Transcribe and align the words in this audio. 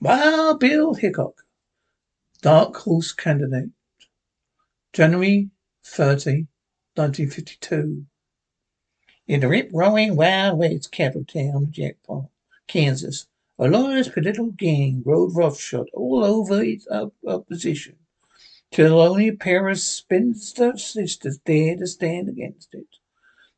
Wild 0.00 0.60
Bill 0.60 0.94
Hickok, 0.94 1.44
Dark 2.40 2.76
Horse 2.76 3.10
Candidate, 3.10 3.70
January 4.92 5.50
30, 5.82 6.46
1952. 6.94 8.06
In 9.26 9.40
the 9.40 9.48
rip-roaring 9.48 10.14
Wild 10.14 10.56
West 10.60 10.92
cattle 10.92 11.24
town 11.24 11.64
of 11.64 11.70
Jackpot, 11.72 12.26
Kansas, 12.68 13.26
a 13.58 13.66
large 13.66 14.12
political 14.12 14.52
gang 14.52 15.02
rode 15.04 15.34
roughshod 15.34 15.88
all 15.92 16.24
over 16.24 16.62
its 16.62 16.86
opposition, 17.26 17.96
till 18.70 19.00
only 19.00 19.26
a 19.26 19.34
pair 19.34 19.66
of 19.66 19.80
spinster 19.80 20.76
sisters 20.76 21.38
dared 21.38 21.80
to 21.80 21.88
stand 21.88 22.28
against 22.28 22.72
it. 22.72 22.86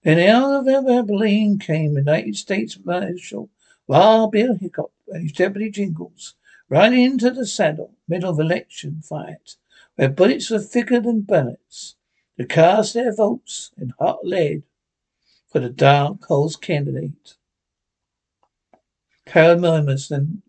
Then 0.05 0.19
out 0.19 0.67
of 0.67 0.89
Abilene 0.89 1.59
came 1.59 1.93
the 1.93 2.01
United 2.01 2.37
States 2.37 2.79
Marshal 2.83 3.51
Wild 3.87 4.33
Bill 4.33 4.55
Hickok 4.55 4.93
and 5.09 5.23
his 5.23 5.33
deputy 5.33 5.71
Jingles 5.71 6.35
riding 6.69 7.03
into 7.03 7.31
the 7.31 7.47
saddle, 7.47 7.95
middle 8.09 8.31
of 8.31 8.39
election 8.39 9.03
fight, 9.03 9.57
where 9.97 10.09
bullets 10.09 10.51
were 10.51 10.61
thicker 10.61 11.01
than 11.01 11.23
bullets, 11.23 11.97
to 12.39 12.47
cast 12.47 12.95
their 12.95 13.15
votes 13.15 13.73
in 13.77 13.93
hot 13.99 14.25
lead 14.25 14.63
for 15.49 15.61
the 15.61 15.69
dark 15.69 16.25
horse 16.25 16.57
candidate. 16.57 17.37
Carol 19.27 19.59
murmurs 19.59 20.09
then 20.09 20.43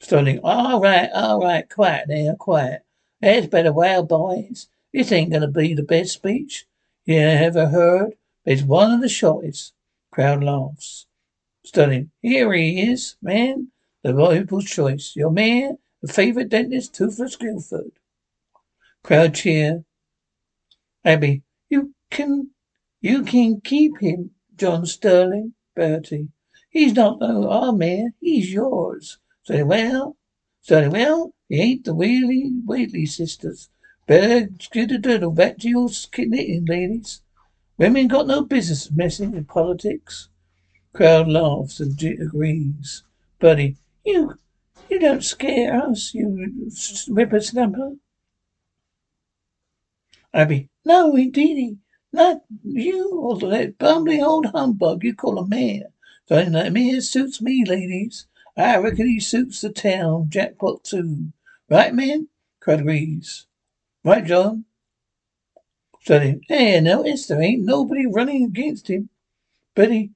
starting, 0.00 0.40
all 0.42 0.80
right, 0.80 1.10
all 1.12 1.40
right, 1.40 1.68
quiet 1.68 2.08
now, 2.08 2.34
quiet. 2.38 2.82
That's 3.20 3.46
better, 3.46 3.72
well, 3.72 4.02
boys. 4.02 4.68
This 4.92 5.12
ain't 5.12 5.30
gonna 5.32 5.48
be 5.48 5.74
the 5.74 5.82
best 5.82 6.14
speech 6.14 6.66
you 7.04 7.18
ever 7.18 7.68
heard, 7.68 8.14
but 8.44 8.54
it's 8.54 8.62
one 8.62 8.90
of 8.92 9.00
the 9.00 9.08
shortest. 9.08 9.74
Crowd 10.10 10.42
laughs. 10.42 11.06
Stunning. 11.70 12.10
Here 12.20 12.52
he 12.52 12.80
is, 12.80 13.14
man. 13.22 13.68
The 14.02 14.12
people's 14.12 14.64
choice. 14.64 15.12
Your 15.14 15.30
man, 15.30 15.78
the 16.02 16.12
favorite 16.12 16.48
dentist, 16.48 16.94
Toothless 16.94 17.36
Guilford. 17.36 17.92
Crowd 19.04 19.36
cheer. 19.36 19.84
Abby, 21.04 21.44
you 21.68 21.94
can, 22.10 22.50
you 23.00 23.22
can 23.22 23.60
keep 23.60 24.00
him, 24.00 24.32
John 24.56 24.84
Sterling. 24.84 25.54
Bertie, 25.76 26.30
he's 26.70 26.94
not 26.94 27.20
no 27.20 27.48
our 27.48 27.72
man. 27.72 28.14
He's 28.18 28.52
yours. 28.52 29.20
Sterling, 29.44 29.68
well, 29.68 30.16
Sterling, 30.62 30.90
well, 30.90 31.34
he 31.48 31.60
ain't 31.60 31.84
the 31.84 31.94
Wheatley, 31.94 32.50
Wheatley 32.66 33.06
sisters. 33.06 33.70
Better 34.08 34.48
get 34.72 34.90
a 34.90 34.98
doodle 34.98 35.30
back 35.30 35.58
to 35.58 35.68
your 35.68 35.88
knitting, 36.18 36.64
ladies. 36.64 37.22
Women 37.78 38.08
got 38.08 38.26
no 38.26 38.42
business 38.42 38.90
messing 38.90 39.36
in 39.36 39.44
politics. 39.44 40.29
Crowd 40.92 41.28
laughs 41.28 41.80
and 41.80 42.02
agrees. 42.02 43.04
Buddy, 43.38 43.76
you, 44.04 44.34
you 44.88 44.98
don't 44.98 45.22
scare 45.22 45.80
us, 45.82 46.14
you 46.14 46.70
whippersnapper. 47.08 47.96
Abby, 50.34 50.68
no, 50.84 51.16
indeedy, 51.16 51.78
not 52.12 52.42
you 52.62 53.18
or 53.18 53.38
that 53.38 53.78
bumbling 53.78 54.22
old 54.22 54.46
humbug 54.46 55.04
you 55.04 55.14
call 55.14 55.38
a 55.38 55.46
mayor. 55.46 55.92
Don't 56.26 56.52
that 56.52 56.72
mayor 56.72 57.00
suits 57.00 57.40
me, 57.40 57.64
ladies. 57.64 58.26
I 58.56 58.76
reckon 58.78 59.06
he 59.06 59.20
suits 59.20 59.60
the 59.60 59.70
town 59.70 60.28
jackpot 60.28 60.84
too. 60.84 61.32
Right, 61.68 61.94
man? 61.94 62.28
cried 62.60 62.84
Reeves. 62.84 63.46
Right, 64.04 64.24
John? 64.24 64.64
Said 66.02 66.22
him. 66.22 66.40
Hey, 66.48 66.80
notice 66.80 67.26
there 67.26 67.40
ain't 67.40 67.64
nobody 67.64 68.06
running 68.06 68.44
against 68.44 68.88
him. 68.88 69.08
Betty, 69.74 70.10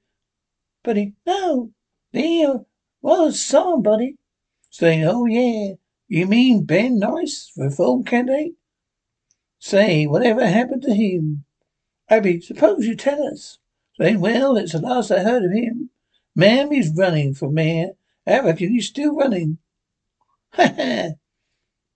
Betty, 0.85 1.15
no, 1.27 1.73
there 2.13 2.67
was 3.01 3.41
somebody. 3.41 4.17
Saying, 4.69 5.05
oh 5.05 5.25
yeah, 5.25 5.77
you 6.09 6.27
mean 6.27 6.65
Ben 6.65 6.99
Norris, 6.99 7.51
reform 7.57 8.05
candidate? 8.05 8.55
Say, 9.59 10.07
whatever 10.07 10.47
happened 10.47 10.83
to 10.83 10.95
him? 10.95 11.47
Abby, 12.11 12.41
suppose 12.41 12.87
you 12.87 12.95
tell 12.95 13.27
us. 13.27 13.59
Saying, 13.99 14.21
well, 14.21 14.59
it's 14.59 14.73
the 14.73 14.79
last 14.79 15.11
I 15.11 15.23
heard 15.23 15.45
of 15.45 15.53
him. 15.53 15.89
Ma'am, 16.37 16.71
he's 16.71 16.95
running 16.95 17.33
for 17.33 17.51
mayor. 17.51 17.93
I 18.27 18.41
reckon 18.41 18.69
he's 18.71 18.89
still 18.89 19.17
running. 19.17 19.59
Ha 20.53 20.73
ha. 20.77 21.09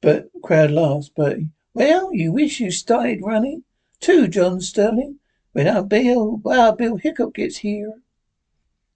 But 0.00 0.31
crowd 0.43 0.70
laughs, 0.70 1.10
Bertie. 1.10 1.50
Well, 1.75 2.12
you 2.15 2.32
wish 2.32 2.59
you 2.59 2.70
started 2.70 3.20
running 3.22 3.65
too, 4.00 4.28
John 4.28 4.60
Sterling, 4.60 5.19
when 5.53 5.69
our 5.69 5.82
Bill, 5.82 6.41
well, 6.43 6.72
Bill 6.72 6.97
Hickok 6.97 7.34
gets 7.34 7.59
here. 7.59 8.00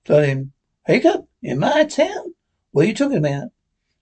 Sterling, 0.04 0.50
Hickok? 0.84 1.26
In 1.42 1.60
my 1.60 1.84
town? 1.84 2.34
What 2.72 2.86
are 2.86 2.88
you 2.88 2.94
talking 2.94 3.18
about? 3.18 3.52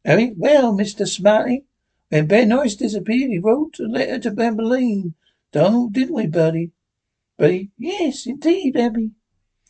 Harry, 0.02 0.32
well, 0.34 0.72
Mr. 0.72 1.06
Smarty, 1.06 1.64
when 2.08 2.26
Ben 2.26 2.48
Norris 2.48 2.74
disappeared, 2.74 3.30
he 3.30 3.38
wrote 3.38 3.78
a 3.78 3.82
letter 3.82 4.18
to 4.20 4.30
Bamboline. 4.30 5.12
Don't, 5.52 5.92
didn't 5.92 6.14
we, 6.14 6.26
Buddy? 6.26 6.70
Buddy, 7.36 7.70
yes, 7.76 8.26
indeed, 8.26 8.78
Abby. 8.78 9.10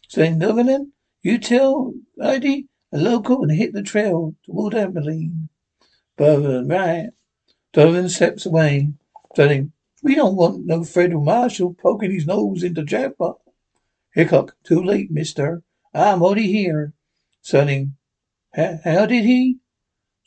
Saying, 0.09 0.39
Donovan, 0.39 0.93
you 1.21 1.39
tell 1.39 1.95
Eddie 2.23 2.69
a 2.93 2.99
local 2.99 3.43
and 3.43 3.51
hit 3.51 3.73
the 3.73 3.83
trail 3.83 4.37
toward 4.47 4.75
Abilene. 4.75 5.49
Donovan, 6.17 6.69
right. 6.69 7.09
Donovan 7.73 8.09
steps 8.09 8.47
away, 8.47 8.93
saying, 9.35 9.73
we 10.01 10.15
don't 10.15 10.37
want 10.37 10.65
no 10.65 10.85
federal 10.85 11.25
marshal 11.25 11.75
poking 11.75 12.13
his 12.13 12.27
nose 12.27 12.63
into 12.63 12.85
Jackpot. 12.85 13.41
Hickok, 14.15 14.55
too 14.63 14.81
late, 14.81 15.11
mister. 15.11 15.65
I'm 15.93 16.23
already 16.23 16.51
here. 16.51 16.93
Sonny, 17.43 17.91
how 18.55 19.07
did 19.07 19.25
he? 19.25 19.59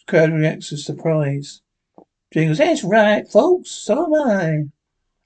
Crowd 0.08 0.34
reacts 0.34 0.72
with 0.72 0.82
surprise. 0.82 1.62
Jingles, 2.34 2.58
that's 2.58 2.84
right, 2.84 3.28
folks. 3.28 3.72
So 3.72 4.06
am 4.06 4.14
I. 4.30 4.64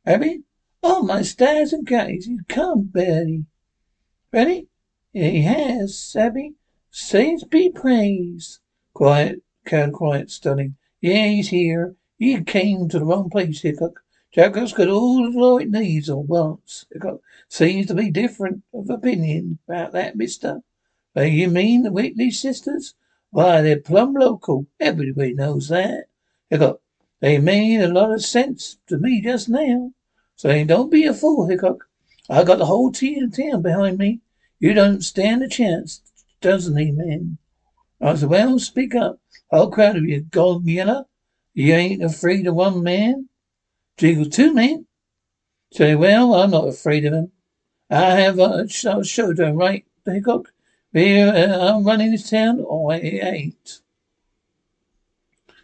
Abby? 0.05 0.43
Oh, 0.83 1.01
my 1.03 1.21
stars 1.21 1.73
and 1.73 1.85
guys, 1.85 2.25
he's 2.25 2.41
come, 2.47 2.83
Betty. 2.83 3.45
Ready? 4.31 4.67
He 5.11 5.41
has, 5.41 6.15
Abby. 6.17 6.53
Saints 6.91 7.43
be 7.43 7.69
praised. 7.69 8.59
Quiet, 8.93 9.41
crowd 9.65 9.93
quiet, 9.93 10.29
stunning. 10.29 10.75
Yeah, 11.01 11.27
he's 11.27 11.49
here. 11.49 11.95
You 12.17 12.43
came 12.43 12.89
to 12.89 12.99
the 12.99 13.05
wrong 13.05 13.29
place, 13.29 13.61
Hickok. 13.61 14.03
Jackpot's 14.33 14.73
got 14.73 14.89
all 14.89 15.23
the 15.23 15.37
law 15.37 15.57
it 15.57 15.71
needs 15.71 16.09
or 16.09 16.21
wants. 16.21 16.85
Hickok 16.91 17.21
seems 17.47 17.87
to 17.87 17.93
be 17.93 18.11
different 18.11 18.63
of 18.73 18.89
opinion 18.89 19.59
about 19.67 19.93
that, 19.93 20.15
mister. 20.15 20.61
Uh, 21.15 21.21
you 21.21 21.47
mean 21.47 21.83
the 21.83 21.91
Whitley 21.91 22.29
sisters? 22.31 22.93
Why, 23.31 23.61
they're 23.61 23.79
plumb 23.79 24.13
local. 24.13 24.67
Everybody 24.79 25.33
knows 25.33 25.69
that. 25.69 26.05
Hickok, 26.49 26.81
they 27.19 27.39
made 27.39 27.81
a 27.81 27.87
lot 27.87 28.11
of 28.11 28.23
sense 28.23 28.77
to 28.87 28.97
me 28.97 29.21
just 29.21 29.49
now. 29.49 29.91
So 30.35 30.63
don't 30.65 30.91
be 30.91 31.05
a 31.05 31.13
fool, 31.13 31.47
Hickok. 31.47 31.89
I 32.29 32.43
got 32.43 32.59
the 32.59 32.65
whole 32.65 32.91
team 32.91 33.31
town 33.31 33.61
behind 33.61 33.97
me. 33.97 34.19
You 34.59 34.73
don't 34.73 35.01
stand 35.01 35.41
a 35.41 35.47
chance, 35.47 36.01
doesn't 36.41 36.77
he, 36.77 36.91
man? 36.91 37.37
I 38.01 38.15
said, 38.15 38.29
well, 38.29 38.59
speak 38.59 38.93
up. 38.93 39.19
Whole 39.49 39.71
crowd 39.71 39.97
of 39.97 40.03
you, 40.03 40.21
gold 40.21 40.65
yeller. 40.65 41.05
You 41.53 41.73
ain't 41.73 42.03
afraid 42.03 42.45
of 42.45 42.55
one 42.55 42.83
man? 42.83 43.29
Jingles, 43.97 44.29
two 44.29 44.53
men. 44.53 44.85
Say, 45.73 45.95
well, 45.95 46.33
I'm 46.35 46.51
not 46.51 46.67
afraid 46.67 47.05
of 47.05 47.13
him. 47.13 47.31
I 47.89 48.11
have 48.21 48.39
a 48.39 48.67
shoulder, 48.67 49.53
right, 49.53 49.85
Hickok? 50.05 50.53
Here, 50.93 51.27
uh, 51.27 51.75
I'm 51.75 51.83
running 51.83 52.11
this 52.11 52.29
town, 52.29 52.59
or 52.59 52.93
I 52.93 52.97
ain't. 52.99 53.81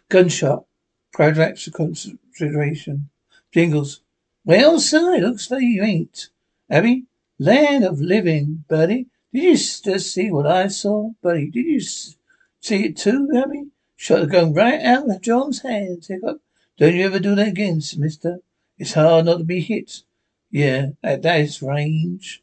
Gunshot. 0.08 0.64
Crowd 1.12 1.38
of 1.38 1.72
consideration. 1.72 3.08
Jingles. 3.52 4.02
Well, 4.44 4.78
sir, 4.80 5.14
it 5.14 5.22
looks 5.22 5.50
like 5.50 5.62
you 5.62 5.82
ain't. 5.82 6.28
Abby? 6.68 7.06
Land 7.38 7.84
of 7.84 8.00
living, 8.00 8.64
buddy. 8.68 9.06
Did 9.32 9.42
you 9.42 9.56
just 9.56 10.12
see 10.12 10.30
what 10.30 10.46
I 10.46 10.68
saw, 10.68 11.10
buddy? 11.22 11.50
Did 11.50 11.66
you 11.66 11.80
see 11.80 12.84
it 12.84 12.96
too, 12.96 13.28
Abby? 13.34 13.68
Shot 13.96 14.20
the 14.20 14.26
gun 14.26 14.54
right 14.54 14.80
out 14.80 15.10
of 15.10 15.20
John's 15.20 15.62
hands, 15.62 16.08
Hickok. 16.08 16.38
Don't 16.76 16.94
you 16.94 17.04
ever 17.06 17.20
do 17.20 17.34
that 17.36 17.48
again, 17.48 17.80
mister. 17.96 18.40
It's 18.78 18.94
hard 18.94 19.26
not 19.26 19.38
to 19.38 19.44
be 19.44 19.60
hit. 19.60 20.02
Yeah, 20.50 20.88
at 21.02 21.22
that 21.22 21.62
range. 21.62 22.42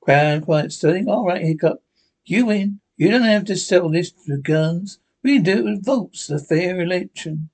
Crowd 0.00 0.44
quiet 0.44 0.72
studying. 0.72 1.08
All 1.08 1.26
right, 1.26 1.42
Hickok. 1.42 1.80
You 2.24 2.46
win. 2.46 2.80
You 2.96 3.10
don't 3.10 3.22
have 3.22 3.46
to 3.46 3.56
settle 3.56 3.90
this 3.90 4.12
with 4.28 4.42
guns. 4.42 4.98
We 5.22 5.36
can 5.36 5.42
do 5.44 5.58
it 5.58 5.64
with 5.64 5.84
votes. 5.84 6.26
The 6.26 6.38
fair 6.38 6.80
election. 6.80 7.48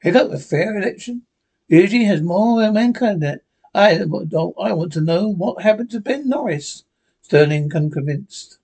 Hickok, 0.00 0.30
a 0.30 0.38
fair 0.38 0.76
election? 0.76 1.22
Usually 1.68 2.04
has 2.04 2.22
more 2.22 2.60
than 2.60 2.74
mankind 2.74 3.22
that. 3.22 3.42
I 3.74 3.98
don't. 3.98 4.54
I 4.60 4.72
want 4.72 4.92
to 4.92 5.00
know 5.00 5.28
what 5.28 5.62
happened 5.62 5.90
to 5.90 6.00
Ben 6.00 6.28
Norris. 6.28 6.84
Sterling 7.22 7.74
unconvinced. 7.74 8.58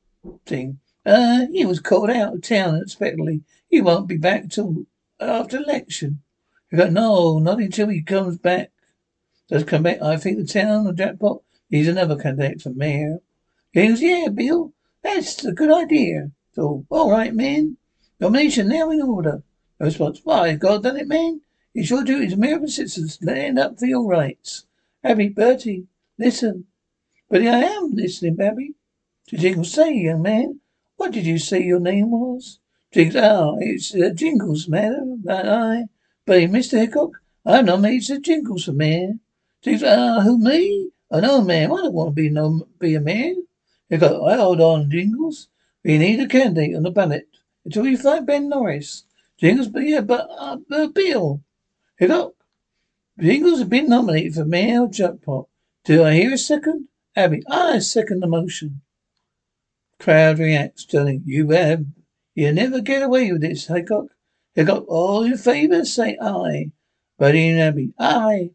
Thing. 0.47 0.79
Uh, 1.05 1.47
he 1.53 1.67
was 1.67 1.81
called 1.81 2.11
out 2.11 2.35
of 2.35 2.43
town 2.43 2.77
unexpectedly. 2.77 3.43
He 3.69 3.81
won't 3.81 4.07
be 4.07 4.19
back 4.19 4.49
till 4.49 4.87
after 5.19 5.57
election. 5.57 6.23
He 6.73 6.79
go, 6.79 6.89
no, 6.89 7.39
not 7.39 7.61
until 7.61 7.89
he 7.89 8.01
comes 8.01 8.39
back. 8.39 8.73
Does 9.49 9.63
come 9.65 9.83
back? 9.83 10.01
I 10.01 10.17
think 10.17 10.39
the 10.39 10.47
town 10.47 10.87
of 10.87 10.97
Jackpot 10.97 11.43
needs 11.71 11.87
another 11.87 12.17
candidate 12.17 12.63
for 12.63 12.71
mayor. 12.71 13.19
He 13.73 13.87
goes, 13.87 14.01
yeah, 14.01 14.29
Bill, 14.29 14.73
that's 15.03 15.45
a 15.45 15.53
good 15.53 15.71
idea. 15.71 16.31
So, 16.55 16.87
all 16.89 17.11
right, 17.11 17.35
man. 17.35 17.77
Nomination 18.19 18.69
now 18.69 18.91
in 18.91 19.03
order. 19.03 19.43
No 19.79 19.87
response. 19.87 20.23
Why, 20.25 20.55
God 20.55 20.85
done 20.85 20.97
it, 20.97 21.09
man. 21.09 21.43
It's 21.75 21.91
your 21.91 22.05
duty 22.05 22.27
as 22.27 22.33
American 22.33 22.69
citizens 22.69 23.19
to 23.19 23.25
stand 23.25 23.59
up 23.59 23.79
for 23.79 23.85
your 23.85 24.09
rights. 24.09 24.65
Abby, 25.05 25.29
Bertie, 25.29 25.89
listen. 26.19 26.65
But 27.29 27.43
I 27.43 27.65
am 27.65 27.95
listening, 27.95 28.41
Abby. 28.41 28.77
To 29.29 29.37
Jingles, 29.37 29.73
say, 29.73 29.93
young 29.93 30.23
man, 30.23 30.61
what 30.97 31.13
did 31.13 31.27
you 31.27 31.39
say 31.39 31.63
your 31.63 31.81
name 31.81 32.13
was? 32.13 32.61
Jingles, 32.93 33.23
ah, 33.23 33.57
it's 33.61 33.95
uh, 33.95 34.11
Jingles, 34.15 34.69
madam. 34.69 35.23
I, 35.29 35.85
but 36.25 36.41
Mr. 36.41 36.79
Hickok, 36.79 37.11
I'm 37.45 37.67
nominated 37.67 38.07
to 38.07 38.21
Jingles 38.21 38.65
for 38.65 38.73
mayor. 38.73 39.15
Jingles, 39.63 39.85
ah, 39.85 40.21
who, 40.21 40.39
me? 40.39 40.91
Oh, 41.11 41.21
no, 41.21 41.43
ma'am, 41.43 41.73
I 41.73 41.77
don't 41.77 41.93
want 41.93 42.11
to 42.11 42.15
be 42.15 42.29
no, 42.31 42.67
be 42.79 42.95
a 42.95 43.01
mayor. 43.01 43.35
Hickok, 43.89 44.23
I 44.29 44.37
hold 44.37 44.61
on, 44.61 44.91
Jingles. 44.91 45.49
We 45.85 45.99
need 45.99 46.21
a 46.21 46.29
candidate 46.29 46.77
on 46.77 46.85
the 46.85 46.91
ballot 46.91 47.29
until 47.65 47.83
we 47.83 47.97
find 47.97 48.27
Ben 48.27 48.49
Norris. 48.49 49.05
Jingles, 49.39 49.69
but 49.69 49.83
yeah, 49.83 50.01
but, 50.01 50.29
uh, 50.39 50.59
but 50.69 50.95
Bill. 50.95 51.43
Hickok, 51.97 52.35
Jingles 53.19 53.59
has 53.59 53.69
been 53.69 53.89
nominated 53.89 54.35
for 54.35 54.45
mayor 54.45 54.87
jackpot. 54.87 55.47
Do 55.85 56.05
I 56.05 56.15
hear 56.15 56.33
a 56.33 56.39
second? 56.39 56.89
Abby, 57.15 57.43
I 57.49 57.81
second 57.81 58.21
the 58.21 58.27
motion. 58.27 58.81
Crowd 59.99 60.39
reacts, 60.39 60.85
telling 60.85 61.23
you 61.27 61.51
have 61.51 61.85
you 62.35 62.53
never 62.53 62.81
get 62.81 63.03
away 63.03 63.31
with 63.31 63.43
this, 63.43 63.67
Hickok. 63.67 64.07
Hickok, 64.55 64.85
all 64.89 65.25
in 65.25 65.37
favour, 65.39 65.85
say 65.85 66.19
aye. 66.21 66.73
Buddy 67.19 67.49
and 67.49 67.61
Abby, 67.61 67.95
aye. 67.99 68.51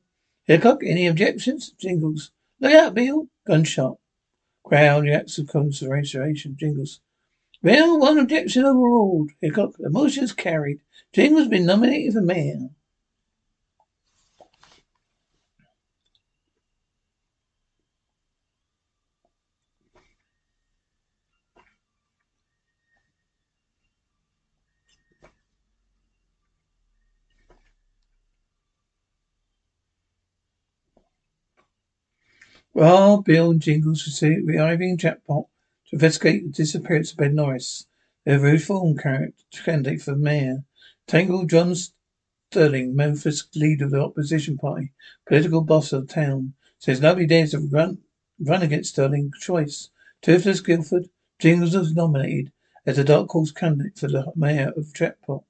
Hickok, 0.45 0.83
any 0.83 1.07
objections? 1.07 1.71
Jingles. 1.79 2.31
Look 2.59 2.73
out, 2.73 2.93
Bill. 2.93 3.27
Gunshot. 3.45 3.97
Crowd 4.63 5.03
reacts 5.03 5.37
with 5.37 5.49
consideration. 5.49 6.55
Jingles. 6.59 6.99
Well, 7.63 7.99
one 7.99 8.19
objection 8.19 8.65
overruled. 8.65 9.31
Hickok, 9.41 9.77
the 9.77 9.89
motion 9.89 10.23
is 10.23 10.33
carried. 10.33 10.79
Jingles 11.13 11.47
been 11.47 11.65
nominated 11.65 12.13
for 12.13 12.21
mayor. 12.21 12.69
Well, 32.77 33.23
Bill 33.23 33.49
and 33.49 33.59
Jingles 33.59 34.21
arriving 34.21 34.97
jackpot 34.97 35.47
to 35.87 35.95
investigate 35.95 36.43
the 36.43 36.51
disappearance 36.51 37.09
of 37.11 37.17
Ben 37.17 37.33
Norris, 37.33 37.87
their 38.23 38.39
reform 38.39 38.95
candidate 38.95 39.99
for 40.03 40.15
mayor. 40.15 40.63
Tangle 41.07 41.47
John 41.47 41.73
Sterling, 41.73 42.95
Memphis 42.95 43.47
leader 43.55 43.85
of 43.85 43.91
the 43.91 43.99
opposition 43.99 44.59
party, 44.59 44.91
political 45.25 45.61
boss 45.61 45.91
of 45.91 46.07
the 46.07 46.13
town, 46.13 46.53
says 46.77 47.01
nobody 47.01 47.25
dares 47.25 47.49
to 47.49 47.57
run 47.57 48.03
run 48.39 48.61
against 48.61 48.91
Sterling's 48.91 49.39
choice. 49.39 49.89
Toothless 50.21 50.61
Guilford, 50.61 51.09
Jingles 51.39 51.75
was 51.75 51.95
nominated 51.95 52.51
as 52.85 52.99
a 52.99 53.03
dark 53.03 53.27
horse 53.31 53.51
candidate 53.51 53.97
for 53.97 54.07
the 54.07 54.31
mayor 54.35 54.71
of 54.77 54.93
Jackpot. 54.93 55.41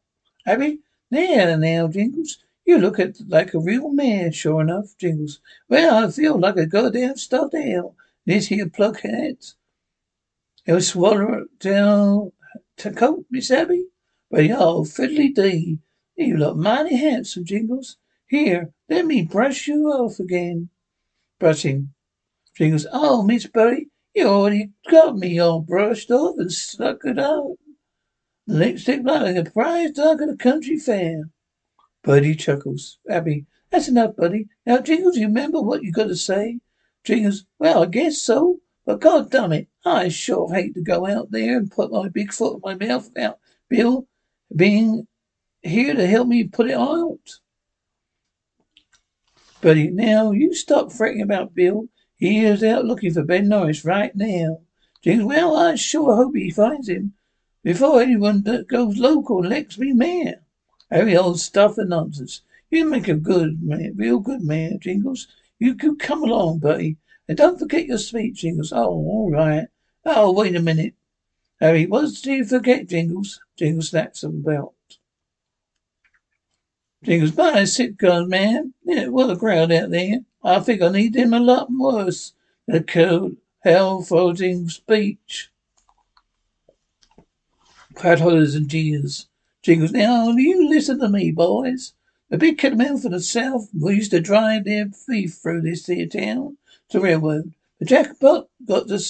Abby, 0.46 0.80
there 1.12 1.58
now, 1.58 1.90
Jingles. 1.90 2.38
You 2.68 2.78
look 2.80 3.00
at 3.00 3.22
like 3.30 3.54
a 3.54 3.60
real 3.60 3.94
man, 3.94 4.34
sure 4.34 4.60
enough, 4.60 4.98
Jingles. 4.98 5.40
Well, 5.70 6.04
I 6.06 6.12
feel 6.12 6.38
like 6.38 6.58
a 6.58 6.66
goddamn 6.66 7.16
stuffed 7.16 7.56
animal. 7.56 7.96
This 8.26 8.48
here 8.48 8.66
pluckhead. 8.66 9.54
He'll 10.66 10.82
swallow 10.82 11.34
it 11.44 11.60
down 11.60 12.34
to 12.76 12.92
coat, 12.92 13.26
Miss 13.32 13.52
Abby. 13.52 13.86
But 14.30 14.44
yo, 14.44 14.84
fiddly 14.84 15.34
dee. 15.34 15.80
You 16.18 16.36
look 16.36 16.58
mighty 16.58 16.98
handsome, 16.98 17.46
Jingles. 17.46 17.96
Here, 18.28 18.74
let 18.90 19.06
me 19.06 19.22
brush 19.22 19.68
you 19.68 19.88
off 19.88 20.20
again. 20.20 20.68
Brushing. 21.40 21.94
Jingles, 22.54 22.86
oh, 22.92 23.24
Miss 23.24 23.48
Bertie, 23.48 23.92
you 24.14 24.28
already 24.28 24.72
got 24.92 25.16
me 25.16 25.40
all 25.40 25.62
brushed 25.62 26.12
off 26.12 26.36
and 26.38 26.52
stuck 26.52 27.06
it 27.06 27.18
out. 27.18 27.56
Lipstick 28.46 29.06
like 29.06 29.38
a 29.38 29.50
prize 29.50 29.92
dog 29.92 30.22
at 30.22 30.28
a 30.28 30.36
country 30.36 30.78
fair. 30.78 31.30
Buddy 32.08 32.36
chuckles. 32.36 33.00
Abby, 33.10 33.48
that's 33.70 33.90
enough, 33.90 34.16
buddy. 34.16 34.48
Now, 34.66 34.80
Jingles, 34.80 35.18
you 35.18 35.28
remember 35.28 35.62
what 35.62 35.84
you 35.84 35.92
got 35.92 36.08
to 36.08 36.16
say? 36.16 36.62
Jingles, 37.04 37.44
well, 37.60 37.84
I 37.84 37.86
guess 37.88 38.22
so. 38.22 38.62
But 38.86 39.02
God 39.02 39.30
damn 39.30 39.52
it, 39.52 39.68
I 39.84 40.08
sure 40.08 40.50
hate 40.54 40.74
to 40.76 40.82
go 40.82 41.06
out 41.06 41.32
there 41.32 41.58
and 41.58 41.70
put 41.70 41.92
my 41.92 42.08
big 42.08 42.32
foot 42.32 42.56
in 42.56 42.62
my 42.64 42.88
mouth 42.88 43.10
without 43.10 43.40
Bill 43.68 44.08
being 44.56 45.06
here 45.62 45.94
to 45.94 46.08
help 46.08 46.30
me 46.30 46.46
put 46.46 46.70
it 46.70 46.78
out. 46.78 47.40
Buddy, 49.60 49.90
now 49.90 50.32
you 50.32 50.54
stop 50.54 50.94
fretting 50.94 51.22
about 51.22 51.56
Bill. 51.56 51.90
He 52.16 52.46
is 52.46 52.64
out 52.64 52.86
looking 52.86 53.14
for 53.14 53.24
Ben 53.24 53.50
Norris 53.50 53.84
right 53.84 54.16
now. 54.16 54.60
Jingles, 55.04 55.28
well, 55.28 55.58
I 55.58 55.76
sure 55.76 56.16
hope 56.16 56.38
he 56.38 56.52
finds 56.52 56.88
him 56.88 57.16
before 57.66 58.02
anyone 58.02 58.46
goes 58.70 58.96
local 58.96 59.40
and 59.40 59.48
elects 59.48 59.78
me 59.78 59.92
mayor. 59.92 60.42
Every 60.90 61.18
old 61.18 61.40
stuff 61.40 61.78
and 61.78 61.90
nonsense. 61.90 62.42
You 62.70 62.86
make 62.86 63.08
a 63.08 63.14
good 63.14 63.62
man, 63.62 63.94
real 63.96 64.20
good 64.20 64.42
man, 64.42 64.80
Jingles. 64.80 65.28
You 65.60 65.76
could 65.76 66.00
come 66.00 66.24
along, 66.24 66.60
Bertie. 66.60 66.98
And 67.28 67.38
don't 67.38 67.60
forget 67.60 67.88
your 67.88 67.98
speech, 67.98 68.42
Jingles. 68.42 68.72
Oh, 68.72 68.86
all 68.86 69.32
right. 69.32 69.68
Oh, 70.06 70.32
wait 70.32 70.56
a 70.56 70.62
minute. 70.62 70.94
Harry, 71.60 71.86
what 71.86 72.14
did 72.14 72.26
you 72.26 72.46
forget, 72.46 72.88
Jingles? 72.88 73.42
Jingles 73.58 73.90
snaps 73.90 74.24
him 74.24 74.44
about. 74.46 74.74
Jingles, 77.04 77.36
my 77.36 77.64
sick 77.66 77.98
guns, 77.98 78.30
man. 78.30 78.74
Yeah, 78.84 79.08
what 79.08 79.30
a 79.30 79.36
crowd 79.36 79.72
out 79.72 79.92
there. 79.92 80.20
I 80.44 80.60
think 80.60 80.82
I 80.82 80.90
need 80.90 81.14
them 81.14 81.34
a 81.34 81.40
lot 81.40 81.70
worse 81.72 82.34
than 82.68 82.78
a 82.78 82.84
cold, 82.84 83.38
hell-floating 83.60 84.70
speech. 84.70 85.50
Crowd 87.96 88.20
hollers 88.20 88.56
and 88.56 88.70
jeers. 88.70 89.28
Jingles, 89.68 89.92
now 89.92 90.30
you 90.30 90.70
listen 90.70 90.98
to 91.00 91.10
me, 91.10 91.30
boys. 91.30 91.92
The 92.30 92.38
big 92.38 92.58
cattlemen 92.58 93.00
from 93.00 93.12
the 93.12 93.20
south 93.20 93.68
we 93.78 93.96
used 93.96 94.12
to 94.12 94.22
drive 94.22 94.64
their 94.64 94.90
beef 95.10 95.34
through 95.34 95.60
this 95.60 95.88
here 95.88 96.08
town 96.08 96.56
to 96.88 97.02
railroad. 97.02 97.54
The 97.78 97.86
jackpot 97.86 98.48
got 98.66 98.88
to 98.88 99.04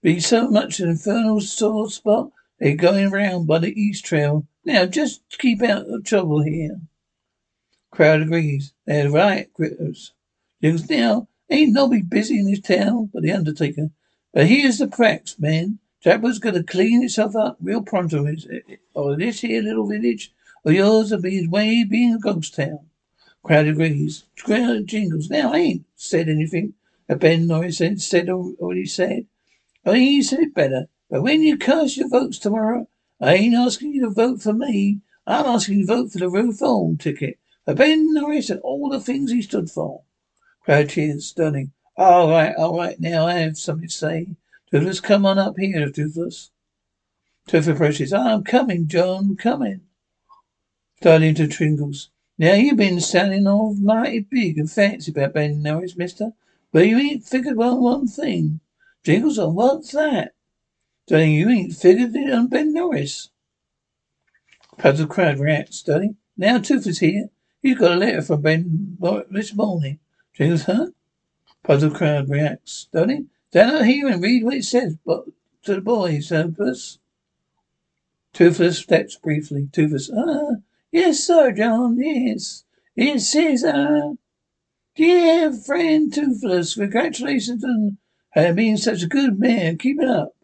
be 0.00 0.18
so 0.18 0.48
much 0.48 0.80
an 0.80 0.88
infernal 0.88 1.42
sore 1.42 1.90
spot 1.90 2.30
They're 2.58 2.74
going 2.74 3.10
round 3.10 3.46
by 3.48 3.58
the 3.58 3.78
east 3.78 4.06
trail. 4.06 4.46
Now 4.64 4.86
just 4.86 5.20
keep 5.36 5.60
out 5.62 5.86
of 5.90 6.04
trouble 6.04 6.40
here. 6.40 6.80
Crowd 7.90 8.22
agrees. 8.22 8.72
They're 8.86 9.10
right, 9.10 9.52
critters. 9.52 10.14
Because 10.58 10.88
now 10.88 11.28
ain't 11.50 11.74
nobody 11.74 12.00
busy 12.00 12.38
in 12.38 12.50
this 12.50 12.62
town 12.62 13.10
but 13.12 13.22
the 13.22 13.32
Undertaker. 13.32 13.90
But 14.32 14.46
here's 14.46 14.78
the 14.78 14.88
cracks, 14.88 15.38
man. 15.38 15.80
Jackpot's 16.06 16.38
gonna 16.38 16.62
clean 16.62 17.02
itself 17.02 17.34
up 17.34 17.56
real 17.60 17.82
pronto. 17.82 18.26
Is 18.26 18.46
or 18.94 19.10
oh, 19.10 19.16
this 19.16 19.40
here 19.40 19.60
little 19.60 19.88
village 19.88 20.32
or 20.62 20.70
yours 20.70 21.10
will 21.10 21.20
be 21.20 21.36
his 21.36 21.48
way 21.48 21.82
being 21.82 22.14
a 22.14 22.18
ghost 22.20 22.54
town. 22.54 22.86
Crowd 23.42 23.66
agrees. 23.66 24.22
Crowd 24.38 24.86
jingles. 24.86 25.28
Now 25.28 25.52
I 25.52 25.58
ain't 25.58 25.86
said 25.96 26.28
anything 26.28 26.74
that 27.08 27.18
Ben 27.18 27.48
Norris 27.48 27.78
said, 27.78 28.00
said 28.00 28.28
already 28.28 28.86
said. 28.86 29.26
I 29.84 29.90
think 29.90 30.08
he 30.08 30.22
said 30.22 30.38
it 30.38 30.54
better. 30.54 30.86
But 31.10 31.22
when 31.22 31.42
you 31.42 31.56
cast 31.56 31.96
your 31.96 32.08
votes 32.08 32.38
tomorrow, 32.38 32.88
I 33.20 33.34
ain't 33.34 33.56
asking 33.56 33.92
you 33.92 34.02
to 34.02 34.10
vote 34.10 34.42
for 34.42 34.52
me. 34.52 35.00
I'm 35.26 35.46
asking 35.46 35.80
you 35.80 35.86
to 35.88 35.92
vote 35.92 36.12
for 36.12 36.20
the 36.20 36.52
Thorne 36.56 36.98
ticket. 36.98 37.40
For 37.64 37.74
Ben 37.74 38.14
Norris 38.14 38.48
and 38.48 38.60
all 38.60 38.90
the 38.90 39.00
things 39.00 39.32
he 39.32 39.42
stood 39.42 39.72
for. 39.72 40.02
Crowd 40.62 40.88
cheers, 40.88 41.26
stunning. 41.26 41.72
All 41.96 42.30
right, 42.30 42.54
all 42.54 42.76
right, 42.76 43.00
now 43.00 43.26
I 43.26 43.32
have 43.38 43.58
something 43.58 43.88
to 43.88 43.92
say. 43.92 44.36
Toothless, 44.70 45.00
come 45.00 45.24
on 45.24 45.38
up 45.38 45.56
here, 45.58 45.88
Toothless. 45.90 46.50
Toothless 47.46 47.76
approaches. 47.76 48.12
I'm 48.12 48.42
coming, 48.42 48.88
John, 48.88 49.36
coming. 49.36 49.82
Sterling 50.98 51.34
to 51.36 51.46
Jingles. 51.46 52.10
Now 52.38 52.54
you've 52.54 52.76
been 52.76 53.00
sounding 53.00 53.46
all 53.46 53.74
mighty 53.74 54.20
big 54.20 54.58
and 54.58 54.70
fancy 54.70 55.12
about 55.12 55.34
Ben 55.34 55.62
Norris, 55.62 55.96
mister. 55.96 56.32
But 56.72 56.86
you 56.86 56.98
ain't 56.98 57.24
figured 57.24 57.58
on 57.58 57.80
one 57.80 58.06
thing. 58.08 58.60
Jingles 59.04 59.38
on 59.38 59.54
what's 59.54 59.92
that? 59.92 60.34
Darling, 61.06 61.32
you 61.32 61.48
ain't 61.48 61.74
figured 61.74 62.16
it 62.16 62.32
on 62.32 62.48
Ben 62.48 62.72
Norris. 62.72 63.30
Puzzled 64.76 65.08
crowd 65.08 65.38
reacts, 65.38 65.82
darling. 65.82 66.16
Now 66.36 66.58
Toothless 66.58 66.98
here. 66.98 67.30
He's 67.62 67.78
got 67.78 67.92
a 67.92 67.96
letter 67.96 68.22
from 68.22 68.42
Ben 68.42 68.98
this 69.30 69.54
morning. 69.54 70.00
Jingles, 70.34 70.64
huh? 70.64 70.88
Puzzled 71.62 71.94
crowd 71.94 72.28
reacts, 72.28 72.88
darling. 72.92 73.30
Out 73.56 73.86
here 73.86 74.08
and 74.08 74.22
read 74.22 74.44
what 74.44 74.54
it 74.54 74.64
says 74.64 74.98
but 75.06 75.24
to 75.64 75.76
the 75.76 75.80
boys, 75.80 76.28
Toothless. 76.28 76.98
Toothless 78.34 78.78
steps 78.78 79.16
briefly. 79.16 79.68
Toothless, 79.72 80.10
ah, 80.14 80.56
yes, 80.92 81.20
sir, 81.20 81.52
John, 81.52 81.96
yes. 81.98 82.64
It 82.96 83.20
says, 83.20 83.64
ah, 83.66 84.12
dear 84.94 85.52
friend 85.54 86.12
Toothless, 86.12 86.74
congratulations 86.74 87.64
on 87.64 87.96
being 88.54 88.76
such 88.76 89.02
a 89.02 89.08
good 89.08 89.38
man. 89.38 89.78
Keep 89.78 90.02
it 90.02 90.08
up. 90.08 90.36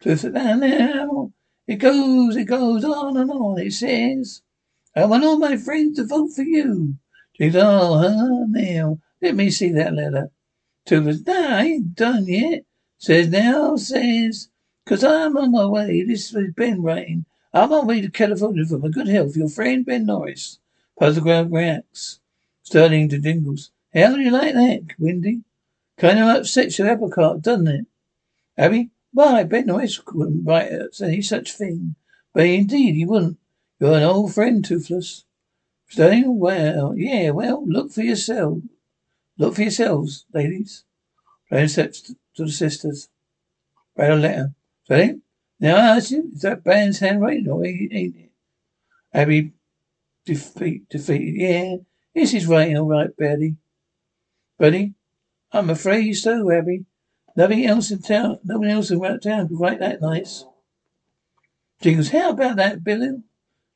Toothless, 0.00 0.34
now, 0.34 0.56
now, 0.56 1.32
it 1.68 1.76
goes, 1.76 2.34
it 2.34 2.46
goes 2.46 2.84
on 2.84 3.16
and 3.16 3.30
on. 3.30 3.60
It 3.60 3.74
says, 3.74 4.42
I 4.96 5.04
want 5.04 5.24
all 5.24 5.38
my 5.38 5.56
friends 5.56 5.98
to 5.98 6.04
vote 6.04 6.32
for 6.34 6.42
you. 6.42 6.96
Toothless, 7.38 7.62
oh, 7.64 7.98
huh, 7.98 8.44
now, 8.48 8.98
let 9.20 9.36
me 9.36 9.50
see 9.50 9.70
that 9.70 9.94
letter. 9.94 10.32
Toothless, 10.84 11.24
nah, 11.26 11.56
I 11.58 11.64
ain't 11.64 11.94
done 11.94 12.26
yet. 12.26 12.64
Says 12.98 13.28
now, 13.28 13.76
says, 13.76 14.48
cause 14.86 15.04
I'm 15.04 15.36
on 15.36 15.52
my 15.52 15.66
way. 15.66 16.02
This 16.02 16.32
is 16.34 16.52
Ben 16.54 16.82
writing. 16.82 17.24
I'm 17.52 17.72
on 17.72 17.86
my 17.86 17.94
way 17.94 18.00
to 18.00 18.10
California 18.10 18.64
for 18.64 18.78
my 18.78 18.88
good 18.88 19.08
health. 19.08 19.36
Your 19.36 19.48
friend 19.48 19.84
Ben 19.84 20.06
Norris. 20.06 20.58
Puzzleground 21.00 21.52
reacts. 21.52 22.20
Sterling 22.62 23.08
to 23.10 23.18
Jingles. 23.18 23.70
How 23.94 24.14
do 24.14 24.20
you 24.20 24.30
like 24.30 24.54
that, 24.54 24.82
Windy? 24.98 25.42
Kind 25.98 26.18
of 26.18 26.28
upsets 26.28 26.78
your 26.78 26.88
apple 26.88 27.10
cart, 27.10 27.42
doesn't 27.42 27.68
it? 27.68 27.86
Abby? 28.56 28.90
Why, 29.12 29.44
Ben 29.44 29.66
Norris 29.66 30.00
wouldn't 30.06 30.46
write 30.46 30.72
any 31.02 31.22
such 31.22 31.52
thing. 31.52 31.96
But 32.32 32.46
indeed 32.46 32.94
he 32.94 33.04
wouldn't. 33.04 33.38
You're 33.78 33.96
an 33.96 34.02
old 34.02 34.32
friend, 34.32 34.64
Toothless. 34.64 35.24
Sterling, 35.88 36.38
well, 36.38 36.94
yeah, 36.96 37.30
well, 37.30 37.64
look 37.66 37.92
for 37.92 38.00
yourself. 38.00 38.58
Look 39.38 39.54
for 39.54 39.62
yourselves, 39.62 40.26
ladies. 40.32 40.84
Brandon 41.48 41.68
steps 41.68 42.00
to 42.36 42.44
the 42.44 42.50
sisters. 42.50 43.08
Write 43.96 44.10
a 44.10 44.16
letter. 44.16 44.54
Ready? 44.88 45.10
Eh? 45.10 45.14
Now 45.60 45.76
I 45.76 45.96
ask 45.96 46.10
you, 46.10 46.30
is 46.34 46.42
that 46.42 46.64
Brandon's 46.64 46.98
handwriting 46.98 47.48
or 47.48 47.64
ain't 47.64 47.92
it? 47.92 48.30
Abby 49.12 49.52
defeat, 50.24 50.88
defeated. 50.88 51.34
Yeah, 51.36 51.76
this 52.14 52.34
is 52.34 52.46
writing 52.46 52.76
all 52.78 52.88
right, 52.88 53.16
Betty. 53.16 53.56
Betty, 54.58 54.94
I'm 55.52 55.70
afraid 55.70 56.14
so, 56.14 56.50
Abby. 56.50 56.84
Nothing 57.36 57.66
else 57.66 57.90
in 57.90 58.02
town, 58.02 58.38
no 58.44 58.58
one 58.58 58.68
else 58.68 58.90
around 58.90 59.20
town 59.20 59.48
could 59.48 59.60
write 59.60 59.80
that 59.80 60.00
nice. 60.00 60.44
Jingles, 61.80 62.10
how 62.10 62.30
about 62.30 62.56
that, 62.56 62.84
Billy? 62.84 63.22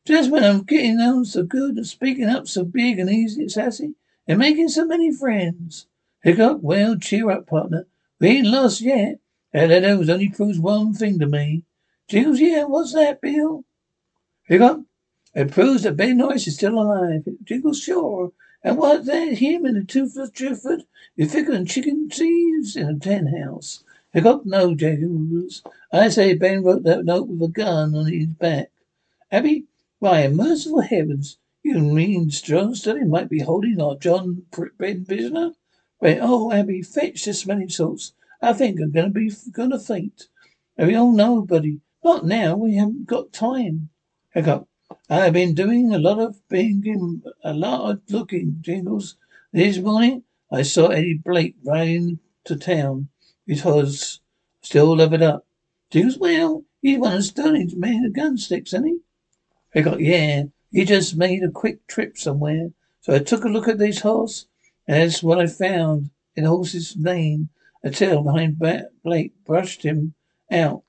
Just 0.04 0.30
when 0.30 0.44
I'm 0.44 0.62
getting 0.62 1.00
on 1.00 1.24
so 1.24 1.42
good 1.42 1.76
and 1.76 1.86
speaking 1.86 2.28
up 2.28 2.46
so 2.46 2.64
big 2.64 2.98
and 2.98 3.10
easy 3.10 3.42
and 3.42 3.50
sassy, 3.50 3.94
and 4.26 4.38
making 4.38 4.68
so 4.68 4.84
many 4.84 5.12
friends. 5.12 5.86
Hickok, 6.22 6.58
well, 6.60 6.96
cheer 6.96 7.30
up, 7.30 7.46
partner. 7.46 7.86
We 8.18 8.28
ain't 8.28 8.46
lost 8.46 8.80
yet. 8.80 9.18
That 9.52 9.68
letter 9.68 10.12
only 10.12 10.28
proves 10.28 10.58
one 10.58 10.92
thing 10.92 11.18
to 11.18 11.26
me. 11.26 11.62
Jingles, 12.08 12.40
yeah, 12.40 12.64
what's 12.64 12.92
that, 12.94 13.20
Bill? 13.20 13.64
Hickok, 14.44 14.80
it 15.34 15.50
proves 15.50 15.82
that 15.82 15.96
Ben 15.96 16.18
Norris 16.18 16.46
is 16.46 16.54
still 16.54 16.78
alive. 16.78 17.24
Jingles, 17.44 17.80
sure. 17.80 18.32
And 18.62 18.78
what's 18.78 19.06
that? 19.06 19.34
Him 19.34 19.64
and 19.64 19.76
the 19.76 19.84
toothless 19.84 20.30
Driftwood? 20.30 20.84
You're 21.14 21.28
thicker 21.28 21.52
than 21.52 21.66
chicken 21.66 22.08
thieves 22.10 22.74
in 22.74 22.88
a 22.88 22.98
ten 22.98 23.26
house. 23.26 23.84
Hickok, 24.12 24.46
no, 24.46 24.74
Jingles. 24.74 25.62
I 25.92 26.08
say 26.08 26.34
Ben 26.34 26.64
wrote 26.64 26.82
that 26.84 27.04
note 27.04 27.28
with 27.28 27.50
a 27.50 27.52
gun 27.52 27.94
on 27.94 28.06
his 28.06 28.26
back. 28.26 28.70
Abby, 29.30 29.64
why, 29.98 30.26
merciful 30.28 30.80
heavens. 30.80 31.38
You 31.66 31.80
mean 31.80 32.30
John 32.30 32.76
Sterling 32.76 33.10
might 33.10 33.28
be 33.28 33.40
holding 33.40 33.80
our 33.80 33.96
John 33.96 34.46
Ben 34.78 35.04
prisoner? 35.04 35.50
But 36.00 36.18
oh, 36.20 36.52
Abby, 36.52 36.80
fetch 36.80 37.24
the 37.24 37.34
smelling 37.34 37.70
salts. 37.70 38.12
I 38.40 38.52
think 38.52 38.78
I'm 38.80 38.92
gonna 38.92 39.10
be 39.10 39.32
gonna 39.50 39.80
faint. 39.80 40.28
And 40.78 40.86
we 40.86 40.94
oh, 40.94 41.06
all 41.06 41.12
know, 41.12 41.42
buddy. 41.42 41.80
Not 42.04 42.24
now. 42.24 42.54
We 42.56 42.76
haven't 42.76 43.08
got 43.08 43.32
time. 43.32 43.88
Hickok. 44.32 44.68
I've 45.10 45.32
been 45.32 45.54
doing 45.54 45.92
a 45.92 45.98
lot 45.98 46.20
of 46.20 46.36
thinking, 46.48 47.24
a 47.42 47.52
lot 47.52 47.90
of 47.90 48.00
looking, 48.10 48.58
Jingles. 48.60 49.16
This 49.52 49.78
morning, 49.78 50.22
I 50.52 50.62
saw 50.62 50.90
Eddie 50.90 51.14
Blake 51.14 51.56
riding 51.64 52.20
to 52.44 52.54
town. 52.54 53.08
Because 53.44 54.20
still 54.62 54.94
levered 54.94 55.22
up. 55.22 55.44
Jingles, 55.90 56.18
well, 56.18 56.64
he's 56.80 57.00
one 57.00 57.16
of 57.16 57.24
Sterling's 57.24 57.74
men 57.74 58.04
with 58.04 58.14
gun 58.14 58.38
sticks, 58.38 58.72
isn't 58.72 58.86
he? 58.86 58.98
Hickok, 59.72 59.98
yeah. 59.98 60.44
He 60.76 60.84
just 60.84 61.16
made 61.16 61.42
a 61.42 61.50
quick 61.50 61.86
trip 61.86 62.18
somewhere. 62.18 62.68
So 63.00 63.14
I 63.14 63.20
took 63.20 63.44
a 63.44 63.48
look 63.48 63.66
at 63.66 63.78
this 63.78 64.00
horse, 64.00 64.44
and 64.86 65.00
that's 65.00 65.22
what 65.22 65.38
I 65.38 65.46
found. 65.46 66.10
In 66.34 66.44
the 66.44 66.50
horse's 66.50 66.94
mane, 66.94 67.48
a 67.82 67.88
tail 67.88 68.22
behind 68.22 68.58
Blake 69.02 69.32
brushed 69.46 69.84
him 69.84 70.12
out. 70.52 70.82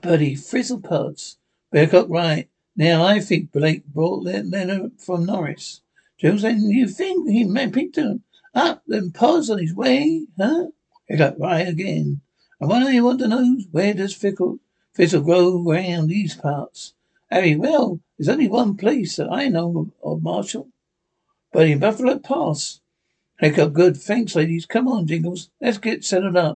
But 0.00 0.20
he 0.20 0.34
frizzled 0.34 0.82
parts. 0.82 1.38
got 1.72 2.10
right. 2.10 2.48
Now 2.74 3.04
I 3.04 3.20
think 3.20 3.52
Blake 3.52 3.86
brought 3.86 4.24
that 4.24 4.48
letter 4.48 4.90
from 4.98 5.26
Norris. 5.26 5.82
Joe 6.18 6.36
said, 6.36 6.56
you 6.58 6.88
think 6.88 7.30
he 7.30 7.44
may 7.44 7.68
picked 7.68 7.94
him 7.94 8.24
up 8.56 8.82
and 8.88 9.14
paws 9.14 9.50
on 9.50 9.58
his 9.58 9.72
way, 9.72 10.26
huh? 10.36 10.70
He 11.06 11.16
got 11.16 11.38
right 11.38 11.68
again. 11.68 12.22
And 12.58 12.68
what 12.68 12.82
I 12.82 13.00
want 13.02 13.20
to 13.20 13.28
know 13.28 13.60
where 13.70 13.94
does 13.94 14.16
Fickle, 14.16 14.58
Fizzle 14.94 15.22
grow 15.22 15.64
around 15.64 16.08
these 16.08 16.34
parts? 16.34 16.94
Harry, 17.30 17.56
well, 17.56 18.00
there's 18.18 18.28
only 18.28 18.48
one 18.48 18.76
place 18.76 19.16
that 19.16 19.30
I 19.30 19.48
know 19.48 19.92
of, 20.02 20.22
Marshall. 20.22 20.68
But 21.52 21.68
in 21.68 21.78
Buffalo 21.78 22.18
Pass. 22.18 22.80
Hickok, 23.38 23.72
good. 23.72 23.96
Thanks, 23.96 24.34
ladies. 24.34 24.66
Come 24.66 24.88
on, 24.88 25.06
Jingles. 25.06 25.50
Let's 25.60 25.78
get 25.78 26.04
settled 26.04 26.36
up. 26.36 26.57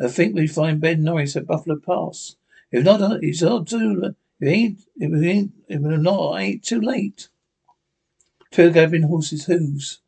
I 0.00 0.08
think 0.08 0.34
we 0.34 0.46
find 0.46 0.80
Ben 0.80 1.02
Norris 1.02 1.36
at 1.36 1.46
Buffalo 1.46 1.76
Pass. 1.76 2.36
If 2.70 2.84
not, 2.84 3.02
uh, 3.02 3.18
it's 3.20 3.42
not 3.42 3.66
too. 3.66 4.14
It 4.40 4.46
ain't, 4.46 4.78
it 4.96 5.24
ain't, 5.24 5.52
if 5.68 5.80
not, 5.80 6.36
ain't 6.36 6.62
too 6.62 6.80
late. 6.80 7.28
Two 8.50 8.70
galloping 8.70 9.02
horses' 9.02 9.46
hooves. 9.46 10.00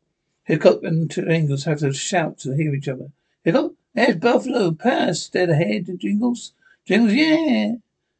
Hickok 0.43 0.83
and 0.83 1.11
two 1.11 1.27
angles 1.27 1.65
have 1.65 1.79
to 1.79 1.91
shout 1.93 2.39
to 2.39 2.55
hear 2.55 2.73
each 2.73 2.87
other. 2.87 3.11
Hickok, 3.43 3.73
there's 3.93 4.15
Buffalo 4.15 4.71
Pass 4.71 5.27
dead 5.27 5.49
ahead. 5.49 5.89
Jingles, 5.99 6.53
Jingles, 6.85 7.13
yeah. 7.13 7.73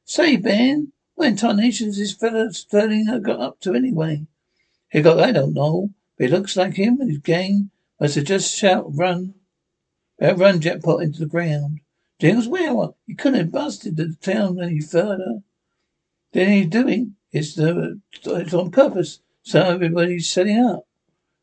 Say, 0.04 0.36
Ben, 0.36 0.92
what 1.16 1.28
in 1.28 1.36
tarnation 1.38 1.90
is 1.90 1.98
this 1.98 2.14
fellow 2.14 2.50
Sterling 2.50 3.06
got 3.24 3.40
up 3.40 3.60
to 3.62 3.74
anyway? 3.74 4.26
Hickok, 4.90 5.20
I 5.20 5.32
don't 5.32 5.54
know, 5.54 5.92
but 6.18 6.26
it 6.26 6.32
looks 6.32 6.58
like 6.58 6.76
him 6.76 7.00
and 7.00 7.10
his 7.10 7.20
gang 7.20 7.70
must 8.00 8.16
have 8.16 8.26
just 8.26 8.54
shout 8.54 8.86
run, 8.90 9.36
uh, 10.22 10.36
run 10.36 10.60
jackpot 10.60 11.02
into 11.02 11.20
the 11.20 11.26
ground. 11.26 11.80
Jingles, 12.20 12.48
well, 12.48 12.96
you 13.08 13.16
couldn't 13.16 13.40
have 13.40 13.52
busted 13.52 13.98
the 13.98 14.16
town 14.22 14.62
any 14.62 14.80
further. 14.80 15.42
Then 16.34 16.50
he's 16.50 16.68
doing 16.68 17.16
it's 17.32 17.56
the 17.56 18.00
it's 18.14 18.54
on 18.54 18.72
purpose, 18.72 19.22
so 19.42 19.62
everybody's 19.62 20.30
setting 20.30 20.60
up. 20.60 20.86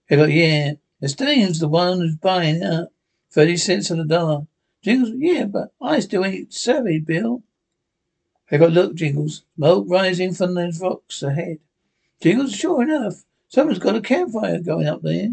Hickok, 0.06 0.30
yeah, 0.30 0.72
the 1.00 1.08
stallion's 1.08 1.60
the 1.60 1.68
one 1.68 1.98
who's 1.98 2.16
buying 2.16 2.62
up, 2.62 2.90
thirty 3.30 3.56
cents 3.56 3.90
on 3.90 3.98
the 3.98 4.04
dollar. 4.04 4.46
Jingles, 4.82 5.12
yeah, 5.16 5.44
but 5.46 5.72
I 5.80 5.98
still 6.00 6.24
ain't 6.24 6.54
savvy, 6.54 7.00
Bill. 7.00 7.42
They 8.50 8.58
got 8.58 8.72
look, 8.72 8.94
Jingles, 8.94 9.44
smoke 9.56 9.86
rising 9.88 10.32
from 10.32 10.54
those 10.54 10.80
rocks 10.80 11.22
ahead. 11.22 11.58
Jingles, 12.20 12.54
sure 12.54 12.82
enough, 12.82 13.24
someone's 13.48 13.78
got 13.78 13.96
a 13.96 14.00
campfire 14.00 14.60
going 14.60 14.86
up 14.86 15.02
there. 15.02 15.30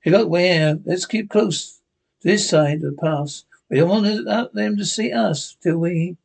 Hickok, 0.00 0.28
where? 0.28 0.78
Let's 0.84 1.06
keep 1.06 1.28
close 1.28 1.81
this 2.22 2.48
side 2.48 2.82
of 2.82 2.82
the 2.82 2.92
pass. 2.92 3.44
We 3.68 3.78
don't 3.78 3.88
want 3.88 4.54
them 4.54 4.76
to 4.76 4.84
see 4.84 5.12
us 5.12 5.56
till 5.60 5.78
we 5.78 6.16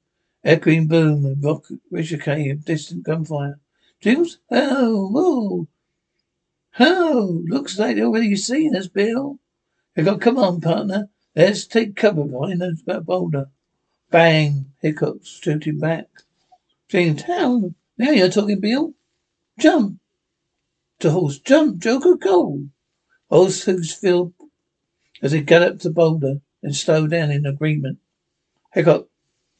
Echoing 0.47 0.87
boom 0.87 1.25
and 1.25 1.43
rock 1.43 1.65
ricochet 1.91 2.49
of 2.51 2.63
distant 2.63 3.03
gunfire. 3.03 3.59
Jingles, 3.99 4.37
oh, 4.49 5.09
whoa. 5.09 5.67
Oh, 6.79 7.43
looks 7.47 7.77
like 7.77 7.97
they're 7.97 8.05
already 8.05 8.35
seeing 8.37 8.73
us, 8.73 8.87
Bill. 8.87 9.39
Hickok, 9.93 10.21
come 10.21 10.37
on, 10.37 10.61
partner. 10.61 11.09
Let's 11.35 11.65
take 11.65 11.97
cover 11.97 12.23
behind 12.23 12.61
that 12.61 13.05
boulder. 13.05 13.49
Bang! 14.09 14.71
Hickok 14.81 15.25
shooting 15.25 15.79
back. 15.79 16.07
James, 16.87 17.23
how? 17.23 17.73
Now 17.97 18.11
you're 18.11 18.29
talking, 18.29 18.61
Bill. 18.61 18.93
Jump! 19.59 19.99
To 20.99 21.11
horse, 21.11 21.39
jump, 21.39 21.79
Joker, 21.79 22.15
go! 22.15 22.69
Horse 23.29 23.63
hooves 23.63 23.91
filled 23.91 24.36
as 25.21 25.31
he 25.31 25.41
galloped 25.41 25.83
the 25.83 25.89
boulder 25.89 26.41
and 26.61 26.75
slowed 26.75 27.11
down 27.11 27.31
in 27.31 27.45
agreement. 27.45 27.99
Hickok, 28.73 29.07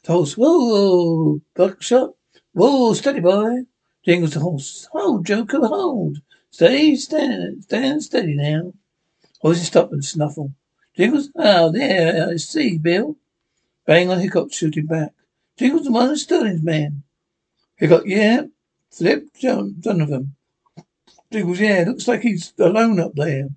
the 0.04 0.12
horse, 0.12 0.36
whoa, 0.36 1.40
buckshot, 1.54 2.14
whoa, 2.52 2.92
steady 2.94 3.20
boy. 3.20 3.64
Jingles 4.04 4.34
the 4.34 4.40
horse, 4.40 4.88
hold, 4.92 5.26
Joker, 5.26 5.66
hold. 5.66 6.18
Stay, 6.50 6.94
stand, 6.96 7.64
stand 7.64 8.02
steady 8.02 8.34
now. 8.34 8.72
Horse 9.40 9.62
stop 9.62 9.92
and 9.92 10.04
snuffle. 10.04 10.52
Jingles, 10.96 11.30
oh, 11.36 11.70
there, 11.70 12.30
I 12.30 12.36
see, 12.36 12.78
Bill. 12.78 13.16
Bang 13.86 14.10
on 14.10 14.18
Hickok, 14.18 14.52
shooting 14.52 14.86
back. 14.86 15.12
Jingles 15.56 15.84
the 15.84 15.92
one 15.92 16.10
of 16.10 16.18
Sterling's 16.18 16.62
man. 16.62 17.02
Hickok, 17.76 18.02
yeah. 18.06 18.42
Flip, 18.90 19.28
John, 19.38 19.76
Donovan. 19.78 20.34
Jingles, 21.30 21.60
yeah, 21.60 21.84
looks 21.86 22.08
like 22.08 22.22
he's 22.22 22.52
alone 22.58 22.98
up 22.98 23.12
there. 23.14 23.48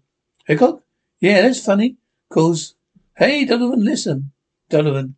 Hickok, 0.45 0.83
yeah, 1.21 1.43
that's 1.43 1.63
funny. 1.63 1.95
Cause, 2.29 2.75
hey, 3.15 3.45
Donovan, 3.45 3.85
listen. 3.85 4.31
Donovan, 4.69 5.15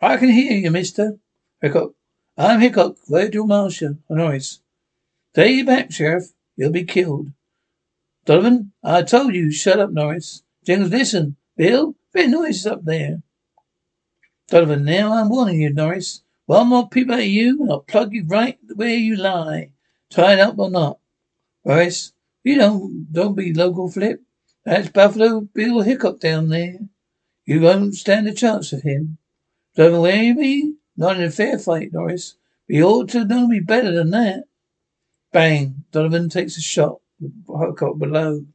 I 0.00 0.16
can 0.16 0.30
hear 0.30 0.52
you, 0.52 0.70
mister. 0.70 1.18
Hickok. 1.60 1.92
I'm 2.38 2.60
Hickok, 2.60 2.96
Virgil 3.08 3.46
Marshall, 3.46 3.98
Norris. 4.08 4.60
Stay 5.32 5.62
back, 5.62 5.92
Sheriff. 5.92 6.32
You'll 6.56 6.70
be 6.70 6.84
killed. 6.84 7.32
Donovan, 8.24 8.72
I 8.84 9.02
told 9.02 9.34
you, 9.34 9.50
shut 9.50 9.80
up, 9.80 9.90
Norris. 9.90 10.42
Jingles, 10.64 10.90
listen. 10.90 11.36
Bill, 11.56 11.96
bit 12.12 12.30
noise 12.30 12.66
up 12.66 12.84
there. 12.84 13.22
Donovan, 14.48 14.84
now 14.84 15.12
I'm 15.12 15.28
warning 15.28 15.60
you, 15.60 15.72
Norris. 15.72 16.22
One 16.46 16.68
more 16.68 16.88
peep 16.88 17.10
at 17.10 17.26
you, 17.26 17.62
and 17.62 17.70
I'll 17.70 17.80
plug 17.80 18.12
you 18.12 18.24
right 18.26 18.58
where 18.74 18.96
you 18.96 19.16
lie. 19.16 19.72
Tied 20.10 20.38
up 20.38 20.58
or 20.58 20.70
not. 20.70 20.98
Norris, 21.64 22.12
you 22.44 22.56
don't, 22.56 23.12
don't 23.12 23.34
be 23.34 23.52
local 23.52 23.90
flip. 23.90 24.22
That's 24.64 24.88
Buffalo 24.88 25.40
Bill 25.40 25.80
Hickok 25.80 26.20
down 26.20 26.48
there. 26.48 26.78
You 27.44 27.60
won't 27.60 27.94
stand 27.94 28.28
a 28.28 28.34
chance 28.34 28.72
of 28.72 28.82
him. 28.82 29.18
Don't 29.74 29.94
away 29.94 30.32
me? 30.32 30.74
Not 30.96 31.16
in 31.16 31.24
a 31.24 31.30
fair 31.30 31.58
fight, 31.58 31.92
Norris. 31.92 32.36
But 32.68 32.76
you 32.76 32.84
ought 32.86 33.08
to 33.10 33.24
know 33.24 33.48
me 33.48 33.58
better 33.58 33.90
than 33.90 34.10
that. 34.10 34.44
Bang. 35.32 35.84
Donovan 35.90 36.28
takes 36.28 36.56
a 36.56 36.60
shot. 36.60 37.00
Hickok 37.20 37.98
below. 37.98 38.46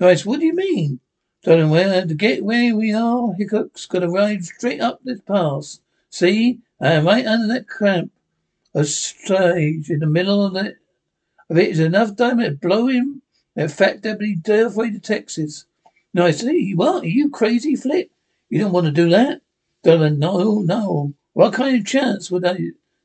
Norris, 0.00 0.26
what 0.26 0.40
do 0.40 0.46
you 0.46 0.54
mean? 0.54 1.00
Donovan, 1.44 1.70
well, 1.70 2.08
to 2.08 2.14
get 2.14 2.44
where 2.44 2.74
we 2.74 2.92
are, 2.92 3.34
Hickok's 3.34 3.86
got 3.86 4.00
to 4.00 4.08
ride 4.08 4.44
straight 4.44 4.80
up 4.80 5.00
this 5.04 5.20
pass. 5.20 5.80
See? 6.10 6.60
I 6.80 6.92
am 6.92 7.06
right 7.06 7.26
under 7.26 7.46
that 7.48 7.68
cramp. 7.68 8.10
A 8.74 8.84
stage 8.84 9.90
in 9.90 10.00
the 10.00 10.06
middle 10.06 10.44
of 10.44 10.56
it. 10.56 10.78
Of 11.48 11.58
it 11.58 11.70
is 11.70 11.80
enough 11.80 12.16
time 12.16 12.38
to 12.38 12.50
blow 12.50 12.88
him. 12.88 13.22
Deputy 13.58 14.36
Durfway 14.36 14.92
to 14.92 15.00
Texas. 15.00 15.64
No, 16.14 16.26
I 16.26 16.30
see. 16.30 16.76
What? 16.76 17.02
Are 17.02 17.08
you 17.08 17.28
crazy, 17.28 17.74
Flip? 17.74 18.08
You 18.48 18.60
don't 18.60 18.72
want 18.72 18.86
to 18.86 18.92
do 18.92 19.08
that? 19.08 19.42
Donovan, 19.82 20.20
no, 20.20 20.60
no. 20.60 21.14
What 21.32 21.54
kind 21.54 21.76
of 21.76 21.84
chance 21.84 22.30
would 22.30 22.46
I 22.46 22.56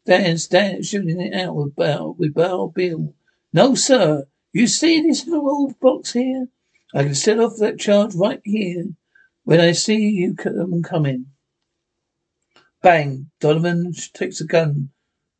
stand, 0.04 0.40
stand 0.40 0.86
shooting 0.86 1.20
it 1.20 1.34
out 1.34 1.56
with 1.56 1.76
Bell, 1.76 2.14
with 2.20 2.36
Bell 2.36 2.68
Bill? 2.68 3.16
No, 3.52 3.74
sir. 3.74 4.28
You 4.52 4.68
see 4.68 5.02
this 5.02 5.26
little 5.26 5.50
old 5.50 5.80
box 5.80 6.14
here? 6.14 6.50
I 6.94 7.02
can 7.04 7.16
set 7.16 7.40
off 7.40 7.58
that 7.58 7.80
charge 7.80 8.14
right 8.14 8.42
here 8.44 8.90
when 9.46 9.60
I 9.60 9.72
see 9.72 10.08
you 10.08 10.36
come 10.36 10.84
coming. 10.84 11.26
Bang! 12.84 13.32
Donovan 13.40 13.94
takes 14.14 14.40
a 14.40 14.46
gun, 14.46 14.90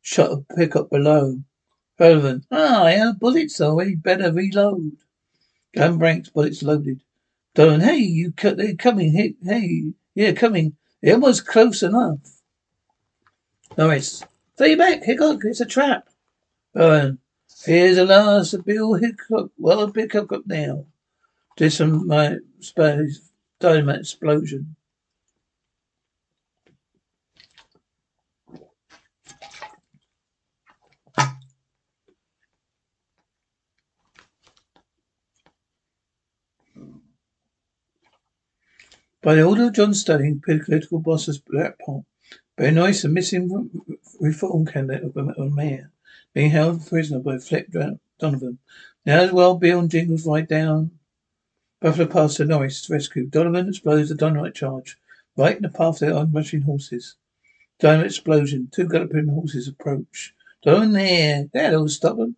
shot 0.02 0.30
a 0.50 0.56
Hickok 0.56 0.90
below. 0.90 1.38
Donovan, 1.98 2.44
ah, 2.50 2.82
I 2.82 2.92
have 2.92 3.20
bullets 3.20 3.60
already. 3.60 3.94
Better 3.94 4.32
reload. 4.32 4.96
Gun 5.74 5.98
breaks, 5.98 6.30
it's 6.34 6.62
loaded. 6.62 7.00
Donovan, 7.54 7.80
hey, 7.80 7.96
you, 7.96 8.32
they're 8.36 8.74
coming. 8.74 9.12
Hey, 9.12 9.34
hey, 9.42 9.92
yeah, 10.14 10.32
coming. 10.32 10.76
It 11.02 11.20
was 11.20 11.40
close 11.40 11.82
enough. 11.82 12.40
Norris. 13.76 14.22
Stay 14.54 14.76
back, 14.76 15.02
Hickok. 15.02 15.44
It's 15.44 15.60
a 15.60 15.66
trap. 15.66 16.08
Owen. 16.76 17.18
Here's 17.64 17.96
the 17.96 18.04
last 18.04 18.54
of 18.54 18.64
Bill 18.64 18.94
Hickok. 18.94 19.50
Well, 19.58 19.90
Hickok 19.92 20.32
up 20.32 20.46
now. 20.46 20.86
Just 21.56 21.78
some 21.78 22.06
my 22.06 22.38
space 22.60 23.30
dynamite 23.58 24.00
explosion. 24.00 24.76
By 39.24 39.36
the 39.36 39.42
order 39.44 39.68
of 39.68 39.72
John 39.72 39.94
Sterling, 39.94 40.42
political 40.44 40.98
boss 40.98 41.28
of 41.28 41.40
Jackpot, 41.50 42.02
Bernice, 42.58 43.04
a 43.04 43.08
missing 43.08 43.70
reform 44.20 44.66
candidate 44.66 45.02
of 45.02 45.16
a 45.16 45.48
mayor, 45.48 45.90
being 46.34 46.50
held 46.50 46.86
prisoner 46.86 47.20
by 47.20 47.38
Flip 47.38 47.72
Donovan. 48.18 48.58
Now 49.06 49.20
as 49.20 49.32
well, 49.32 49.54
Bill 49.54 49.78
and 49.78 49.90
Jingles 49.90 50.26
ride 50.26 50.48
down 50.48 50.90
Buffalo 51.80 52.06
Pass 52.06 52.34
to 52.34 52.44
Norris 52.44 52.82
to 52.82 52.92
rescue. 52.92 53.24
Donovan 53.24 53.70
explodes 53.70 54.10
the 54.10 54.14
dynamite 54.14 54.54
charge 54.54 54.98
right 55.38 55.56
in 55.56 55.62
the 55.62 55.70
path 55.70 56.02
of 56.02 56.08
the 56.10 56.14
onrushing 56.14 56.60
horses. 56.60 57.16
Dynamite 57.78 58.08
explosion. 58.08 58.68
Two 58.74 58.86
galloping 58.86 59.28
horses 59.28 59.68
approach. 59.68 60.34
Donovan 60.62 60.92
there. 60.92 61.48
That'll 61.50 61.88
stop 61.88 62.18
them. 62.18 62.36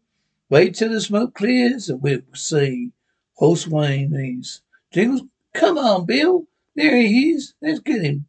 Wait 0.50 0.76
till 0.76 0.90
the 0.90 1.00
smoke 1.00 1.34
clears 1.34 1.90
and 1.90 2.00
we'll 2.00 2.20
see. 2.32 2.92
Horse 3.34 3.66
whines. 3.66 4.62
Jingles, 4.92 5.22
come 5.52 5.78
on, 5.78 6.06
Bill. 6.06 6.46
There 6.76 6.96
he 6.96 7.30
is. 7.30 7.54
Let's 7.62 7.80
get 7.80 8.02
him. 8.02 8.26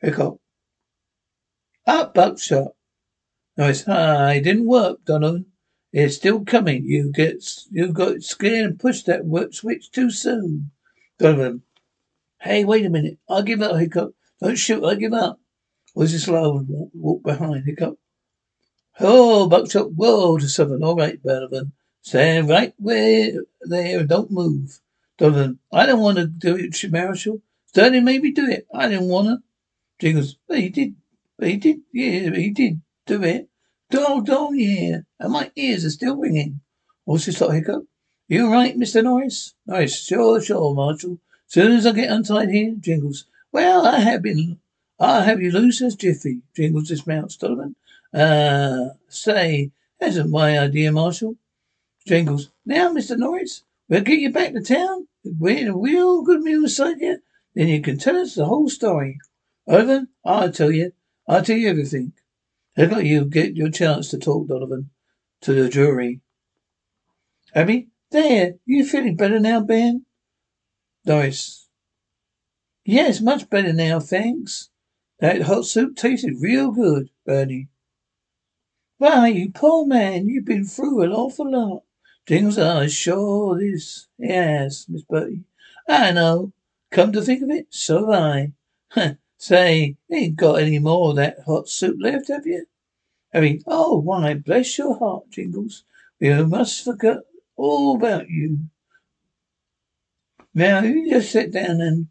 Hickok. 0.00 0.38
Up, 1.86 2.14
buckshot. 2.14 2.72
No, 3.58 3.68
it's 3.68 3.84
ah, 3.86 4.30
it 4.30 4.40
didn't 4.40 4.66
work, 4.66 5.04
Donovan. 5.04 5.46
It's 5.92 6.16
still 6.16 6.44
coming. 6.44 6.84
You 6.84 7.12
get 7.12 7.44
you 7.70 7.92
got 7.92 8.22
scared 8.22 8.64
and 8.64 8.78
pushed 8.78 9.04
that 9.06 9.26
work 9.26 9.52
switch 9.52 9.90
too 9.90 10.10
soon. 10.10 10.70
Donovan. 11.18 11.62
Hey, 12.40 12.64
wait 12.64 12.86
a 12.86 12.90
minute. 12.90 13.18
I 13.28 13.42
give 13.42 13.60
up, 13.60 13.76
Hickok. 13.76 14.12
Don't 14.40 14.56
shoot, 14.56 14.84
I 14.84 14.94
give 14.94 15.12
up. 15.12 15.38
Wesley 15.94 16.18
slow 16.18 16.58
and 16.58 16.68
walk, 16.68 16.90
walk 16.94 17.22
behind 17.22 17.64
Hickok. 17.66 17.96
Oh, 19.00 19.48
Buckshot, 19.48 19.92
whoa 19.92 20.38
to 20.38 20.48
Southern. 20.48 20.82
All 20.82 20.96
right, 20.96 21.22
Donovan. 21.22 21.72
Stand 22.00 22.48
right 22.48 22.72
where 22.78 23.32
there 23.62 24.04
don't 24.04 24.30
move. 24.30 24.80
Donovan, 25.18 25.58
I 25.72 25.84
don't 25.84 26.00
want 26.00 26.16
to 26.16 26.26
do 26.26 26.56
it, 26.56 26.90
Marshall. 26.90 27.42
Sterling 27.76 28.04
made 28.04 28.22
me 28.22 28.30
do 28.30 28.48
it. 28.48 28.66
I 28.74 28.88
didn't 28.88 29.10
want 29.10 29.28
to. 29.28 29.42
Jingles, 30.00 30.38
but 30.48 30.60
he 30.60 30.70
did. 30.70 30.96
But 31.38 31.48
he 31.48 31.56
did. 31.58 31.80
Yeah, 31.92 32.30
he 32.30 32.48
did 32.48 32.80
do 33.04 33.22
it. 33.22 33.50
Dog, 33.90 34.24
dog, 34.24 34.52
yeah. 34.54 35.00
And 35.20 35.32
my 35.34 35.50
ears 35.56 35.84
are 35.84 35.90
still 35.90 36.16
ringing. 36.16 36.60
What's 37.04 37.26
this, 37.26 37.38
Hickok? 37.38 37.82
You 38.28 38.50
right, 38.50 38.78
Mr. 38.78 39.04
Norris? 39.04 39.52
Norris, 39.66 40.02
sure, 40.02 40.40
sure, 40.40 40.74
Marshall. 40.74 41.18
Soon 41.48 41.72
as 41.72 41.84
I 41.84 41.92
get 41.92 42.10
untied 42.10 42.48
here, 42.48 42.74
Jingles. 42.80 43.26
Well, 43.52 43.86
I 43.86 43.98
have 43.98 44.22
been. 44.22 44.58
I'll 44.98 45.24
have 45.24 45.42
you 45.42 45.50
loose 45.50 45.82
as 45.82 45.96
Jiffy. 45.96 46.40
Jingles 46.56 46.88
dismounts. 46.88 47.36
Donovan. 47.36 47.76
Uh, 48.10 48.94
say, 49.10 49.70
that's 50.00 50.16
my 50.24 50.58
idea, 50.58 50.92
Marshall. 50.92 51.36
Jingles. 52.06 52.48
Now, 52.64 52.94
Mr. 52.94 53.18
Norris, 53.18 53.64
we'll 53.86 54.00
get 54.00 54.18
you 54.18 54.32
back 54.32 54.54
to 54.54 54.62
town. 54.62 55.08
We're 55.22 55.58
in 55.58 55.68
a 55.68 55.76
real 55.76 56.22
good 56.22 56.40
meal 56.40 56.62
beside 56.62 57.02
you. 57.02 57.18
Then 57.56 57.68
you 57.68 57.80
can 57.80 57.96
tell 57.96 58.16
us 58.16 58.34
the 58.34 58.44
whole 58.44 58.68
story. 58.68 59.18
Over. 59.66 60.06
I'll 60.24 60.52
tell 60.52 60.70
you. 60.70 60.92
I'll 61.26 61.42
tell 61.42 61.56
you 61.56 61.70
everything. 61.70 62.12
Look 62.76 62.92
at 62.92 63.06
you 63.06 63.24
get 63.24 63.56
your 63.56 63.70
chance 63.70 64.10
to 64.10 64.18
talk, 64.18 64.46
Donovan, 64.46 64.90
to 65.40 65.54
the 65.54 65.70
jury. 65.70 66.20
Abby, 67.54 67.88
there, 68.10 68.56
you 68.66 68.84
feeling 68.84 69.16
better 69.16 69.40
now, 69.40 69.60
Ben? 69.60 70.04
Norris. 71.06 71.66
Yes, 72.84 73.22
much 73.22 73.48
better 73.48 73.72
now, 73.72 74.00
thanks. 74.00 74.68
That 75.20 75.42
hot 75.42 75.64
soup 75.64 75.96
tasted 75.96 76.34
real 76.38 76.70
good, 76.70 77.08
Bernie. 77.24 77.68
Why, 78.98 79.28
you 79.28 79.50
poor 79.50 79.86
man, 79.86 80.28
you've 80.28 80.44
been 80.44 80.66
through 80.66 81.02
an 81.02 81.10
awful 81.10 81.50
lot. 81.50 81.84
Things 82.26 82.58
are 82.58 82.86
sure 82.86 83.58
this. 83.58 84.08
Yes, 84.18 84.86
Miss 84.90 85.02
Bertie. 85.02 85.44
I 85.88 86.12
know. 86.12 86.52
Come 86.96 87.12
to 87.12 87.20
think 87.20 87.42
of 87.42 87.50
it, 87.50 87.66
so 87.68 88.10
have 88.10 88.52
I. 88.96 89.16
Say, 89.36 89.98
ain't 90.10 90.36
got 90.36 90.62
any 90.62 90.78
more 90.78 91.10
of 91.10 91.16
that 91.16 91.40
hot 91.44 91.68
soup 91.68 91.98
left, 92.00 92.28
have 92.28 92.46
you? 92.46 92.64
I 93.34 93.40
mean, 93.40 93.62
oh, 93.66 93.98
why, 93.98 94.32
bless 94.32 94.78
your 94.78 94.98
heart, 94.98 95.28
Jingles. 95.28 95.84
We 96.18 96.32
must 96.44 96.82
forget 96.82 97.18
all 97.54 97.96
about 97.96 98.30
you. 98.30 98.60
Now, 100.54 100.84
you 100.84 101.10
just 101.10 101.30
sit 101.30 101.52
down 101.52 101.82
and 101.82 102.06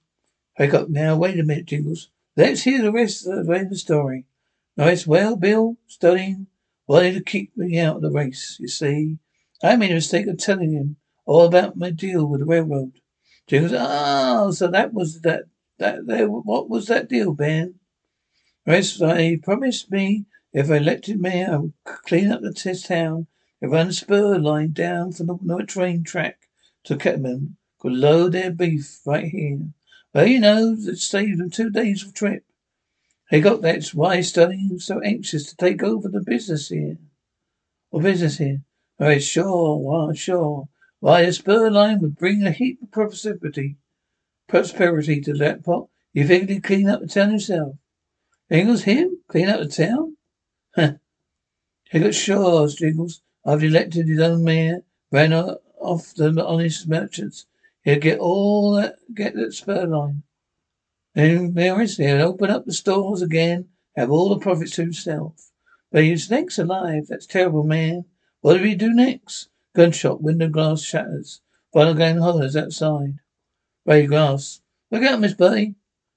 wake 0.59 0.75
up 0.75 0.87
now. 0.87 1.17
Wait 1.17 1.39
a 1.39 1.43
minute, 1.43 1.65
Jingles. 1.65 2.09
Let's 2.37 2.61
hear 2.61 2.83
the 2.83 2.91
rest 2.91 3.25
of 3.25 3.47
the 3.47 3.75
story. 3.75 4.25
Nice. 4.77 5.07
Well, 5.07 5.35
Bill, 5.35 5.77
studying, 5.87 6.45
wanted 6.85 7.15
to 7.15 7.23
keep 7.23 7.57
me 7.57 7.79
out 7.79 7.95
of 7.95 8.01
the 8.03 8.11
race, 8.11 8.57
you 8.59 8.67
see. 8.67 9.17
I 9.63 9.77
made 9.77 9.89
a 9.89 9.95
mistake 9.95 10.27
of 10.27 10.37
telling 10.37 10.73
him 10.73 10.97
all 11.25 11.47
about 11.47 11.75
my 11.75 11.89
deal 11.89 12.27
with 12.27 12.41
the 12.41 12.45
railroad. 12.45 13.01
Jingles, 13.47 13.73
oh, 13.73 13.77
ah, 13.79 14.51
so 14.51 14.67
that 14.67 14.93
was 14.93 15.21
that, 15.21 15.43
that, 15.77 16.07
there, 16.07 16.29
what 16.29 16.69
was 16.69 16.87
that 16.87 17.09
deal, 17.09 17.33
Ben? 17.33 17.75
Rest, 18.65 19.01
I 19.01 19.39
promised 19.43 19.91
me 19.91 20.25
if 20.55 20.71
I 20.71 20.77
elected 20.77 21.19
me, 21.19 21.43
I 21.43 21.57
would 21.57 21.73
clean 21.83 22.31
up 22.31 22.41
the 22.41 22.53
town 22.53 23.27
and 23.61 23.71
run 23.71 23.89
a 23.89 23.93
spur 23.93 24.39
line 24.39 24.71
down 24.71 25.11
from 25.11 25.27
the 25.27 25.37
no 25.41 25.59
train 25.59 26.03
track 26.03 26.47
to 26.85 26.95
Kettleman. 26.95 27.57
Could 27.79 27.91
load 27.91 28.31
their 28.31 28.51
beef 28.51 29.01
right 29.05 29.25
here. 29.25 29.59
Well, 30.13 30.25
you 30.25 30.39
know, 30.39 30.77
it 30.79 30.97
saved 30.97 31.39
them 31.39 31.49
two 31.49 31.69
days 31.69 32.03
of 32.03 32.13
trip. 32.13 32.45
They 33.29 33.41
got 33.41 33.61
that's 33.61 33.93
why 33.93 34.21
Sterling 34.21 34.79
so 34.79 35.01
anxious 35.01 35.49
to 35.49 35.57
take 35.57 35.83
over 35.83 36.07
the 36.07 36.21
business 36.21 36.69
here. 36.69 36.97
Or 37.91 38.01
business 38.01 38.37
here. 38.37 38.61
Right, 38.97 39.21
sure, 39.21 39.77
well, 39.77 40.13
sure. 40.13 40.69
Why, 40.99 41.21
a 41.21 41.33
spur 41.33 41.69
line 41.69 41.99
would 41.99 42.15
bring 42.15 42.43
a 42.43 42.51
heap 42.51 42.81
of 42.81 42.91
prosperity, 42.91 43.77
prosperity 44.47 45.21
to 45.21 45.33
that 45.33 45.63
pot. 45.63 45.89
You 46.13 46.25
figured 46.25 46.49
he'd 46.49 46.63
clean 46.63 46.89
up 46.89 47.01
the 47.01 47.07
town 47.07 47.31
himself. 47.31 47.75
Jingles, 48.51 48.83
him? 48.83 49.19
Clean 49.27 49.49
up 49.49 49.59
the 49.59 49.67
town? 49.67 50.17
Huh. 50.75 50.93
He 51.91 51.99
got 51.99 52.13
sure, 52.13 52.67
Jingles. 52.67 53.21
I've 53.45 53.63
elected 53.63 54.07
his 54.07 54.19
own 54.19 54.43
mayor, 54.43 54.83
ran 55.11 55.33
off 55.33 56.13
the 56.15 56.43
honest 56.43 56.87
merchants. 56.87 57.45
He'll 57.83 57.99
get 57.99 58.19
all 58.19 58.73
that, 58.75 58.95
get 59.13 59.35
that 59.35 59.53
spur 59.53 59.85
line. 59.85 60.23
Then 61.13 61.53
Morris, 61.53 61.97
he'll 61.97 62.21
open 62.21 62.49
up 62.49 62.65
the 62.65 62.73
stores 62.73 63.21
again, 63.21 63.69
have 63.95 64.09
all 64.09 64.29
the 64.29 64.39
profits 64.39 64.71
to 64.71 64.81
himself. 64.81 65.51
But 65.91 66.03
he's 66.03 66.29
next 66.29 66.57
alive. 66.57 67.07
That's 67.07 67.25
terrible, 67.25 67.63
man. 67.63 68.05
What 68.41 68.57
do 68.57 68.63
we 68.63 68.75
do 68.75 68.93
next? 68.93 69.49
Gunshot, 69.75 70.21
window 70.21 70.47
glass 70.47 70.81
shatters. 70.81 71.41
Final 71.73 71.93
game 71.93 72.17
hollers 72.17 72.55
outside. 72.55 73.19
Ray 73.85 74.07
Glass. 74.07 74.61
Look 74.89 75.03
out, 75.03 75.19
Miss 75.19 75.33
Buddy. 75.33 75.75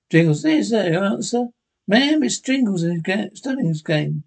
Jingles, 0.08 0.42
there's 0.42 0.70
your 0.70 1.04
answer. 1.04 1.48
Ma'am, 1.88 2.22
it's 2.22 2.38
Jingles 2.38 2.84
in 2.84 2.92
his 2.92 3.02
game, 3.02 3.34
studying 3.34 3.66
his 3.66 3.82
game. 3.82 4.22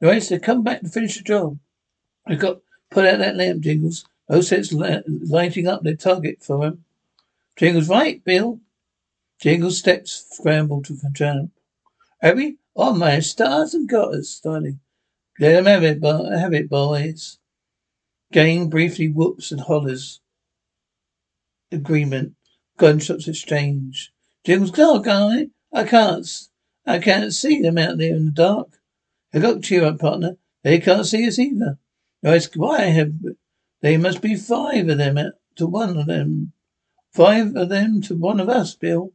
Right, 0.00 0.22
so 0.22 0.38
come 0.38 0.62
back 0.62 0.82
and 0.82 0.92
finish 0.92 1.16
the 1.16 1.24
job. 1.24 1.58
I 2.26 2.36
got 2.36 2.60
put 2.90 3.04
out 3.04 3.18
that 3.18 3.36
lamp, 3.36 3.62
Jingles. 3.62 4.06
No 4.28 4.40
sense 4.42 4.72
lighting 4.72 5.66
up 5.66 5.82
their 5.82 5.96
target 5.96 6.38
for 6.40 6.64
him. 6.64 6.84
Jingles, 7.56 7.88
right, 7.88 8.22
Bill. 8.24 8.60
Jingles 9.40 9.78
steps 9.78 10.26
scramble 10.30 10.82
to 10.82 10.96
jump. 11.12 11.50
Abby, 12.22 12.58
oh 12.76 12.94
my 12.94 13.18
stars 13.18 13.74
and 13.74 13.88
gutters, 13.88 14.40
darling. 14.42 14.78
Let 15.40 15.52
them 15.52 15.66
have 15.66 15.82
it, 15.82 16.00
bo- 16.00 16.30
have 16.30 16.52
it, 16.52 16.68
boys. 16.68 17.37
Game 18.30 18.68
briefly 18.68 19.08
whoops 19.08 19.50
and 19.50 19.62
hollers. 19.62 20.20
Agreement. 21.72 22.34
Gunshots 22.76 23.26
exchange. 23.26 24.12
Jingles, 24.44 24.70
go, 24.70 24.98
guy. 24.98 25.48
I 25.72 25.84
can't, 25.84 26.26
I 26.86 26.98
can't 26.98 27.32
see 27.32 27.60
them 27.60 27.78
out 27.78 27.98
there 27.98 28.14
in 28.14 28.26
the 28.26 28.30
dark. 28.30 28.78
I 29.32 29.38
got 29.38 29.62
cheer 29.62 29.84
up, 29.84 29.98
partner. 29.98 30.36
They 30.62 30.78
can't 30.78 31.06
see 31.06 31.26
us 31.26 31.38
either. 31.38 31.78
I 32.24 32.40
why 32.54 32.82
have 32.82 33.12
they 33.80 33.96
must 33.96 34.20
be 34.20 34.34
five 34.34 34.88
of 34.88 34.98
them 34.98 35.18
to 35.56 35.66
one 35.66 35.96
of 35.96 36.06
them. 36.06 36.52
Five 37.12 37.54
of 37.56 37.68
them 37.68 38.00
to 38.02 38.16
one 38.16 38.40
of 38.40 38.48
us, 38.48 38.74
Bill. 38.74 39.12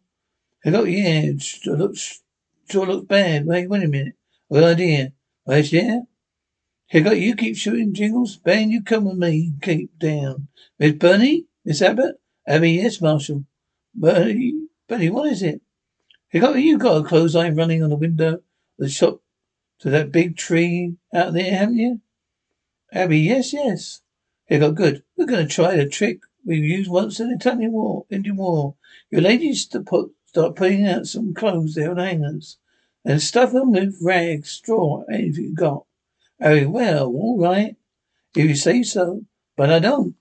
I 0.65 0.71
got 0.71 0.89
yeah, 0.89 1.21
it 1.21 1.41
sure 1.41 1.75
looks 1.75 2.21
sure 2.69 2.85
looks 2.85 3.07
bad. 3.07 3.45
Wait, 3.45 3.69
wait 3.69 3.83
a 3.83 3.87
minute. 3.87 4.15
Good 4.51 4.63
idea. 4.63 5.13
Right, 5.45 5.69
yeah? 5.71 6.01
I 6.95 6.99
got 6.99 7.19
you 7.19 7.35
keep 7.35 7.57
shooting 7.57 7.95
jingles. 7.95 8.37
Ben, 8.37 8.69
you 8.69 8.83
come 8.83 9.05
with 9.05 9.17
me. 9.17 9.53
Keep 9.63 9.97
down. 9.97 10.47
Miss 10.77 10.93
Bernie? 10.93 11.47
Miss 11.65 11.81
Abbott? 11.81 12.17
Abby, 12.45 12.73
yes, 12.73 13.01
Marshall. 13.01 13.45
Bernie, 13.95 14.67
Bernie, 14.87 15.09
what 15.09 15.31
is 15.31 15.41
it? 15.41 15.61
You 16.31 16.39
got 16.39 16.55
you 16.59 16.77
got 16.77 17.03
a 17.03 17.03
clothesline 17.03 17.55
running 17.55 17.81
on 17.81 17.89
the 17.89 17.95
window 17.95 18.33
of 18.33 18.41
the 18.77 18.89
shop 18.89 19.23
to 19.79 19.89
that 19.89 20.11
big 20.11 20.37
tree 20.37 20.95
out 21.11 21.33
there, 21.33 21.55
haven't 21.55 21.77
you? 21.77 22.01
Abby, 22.91 23.21
yes, 23.21 23.53
yes. 23.53 24.01
Here, 24.45 24.59
got 24.59 24.75
good. 24.75 25.03
We're 25.17 25.25
going 25.25 25.47
to 25.47 25.51
try 25.51 25.75
the 25.75 25.89
trick 25.89 26.19
we 26.45 26.57
used 26.57 26.91
once 26.91 27.19
in 27.19 27.29
the 27.29 27.35
Italian 27.35 27.71
War, 27.71 28.05
Indian 28.11 28.35
War. 28.35 28.75
Your 29.09 29.21
ladies 29.21 29.65
to 29.69 29.79
put, 29.79 30.11
start 30.25 30.55
putting 30.55 30.85
out 30.87 31.07
some 31.07 31.33
clothes 31.33 31.73
there 31.73 31.89
on 31.89 31.97
hangers 31.97 32.59
and 33.03 33.19
stuff 33.19 33.51
them 33.51 33.71
with 33.71 33.97
rags, 33.99 34.51
straw, 34.51 35.05
anything 35.11 35.45
you 35.45 35.55
got. 35.55 35.85
Very 36.43 36.65
well, 36.65 37.05
all 37.05 37.39
right. 37.39 37.77
If 38.35 38.49
you 38.49 38.55
say 38.55 38.83
so, 38.83 39.21
but 39.55 39.71
I 39.71 39.79
don't. 39.79 40.15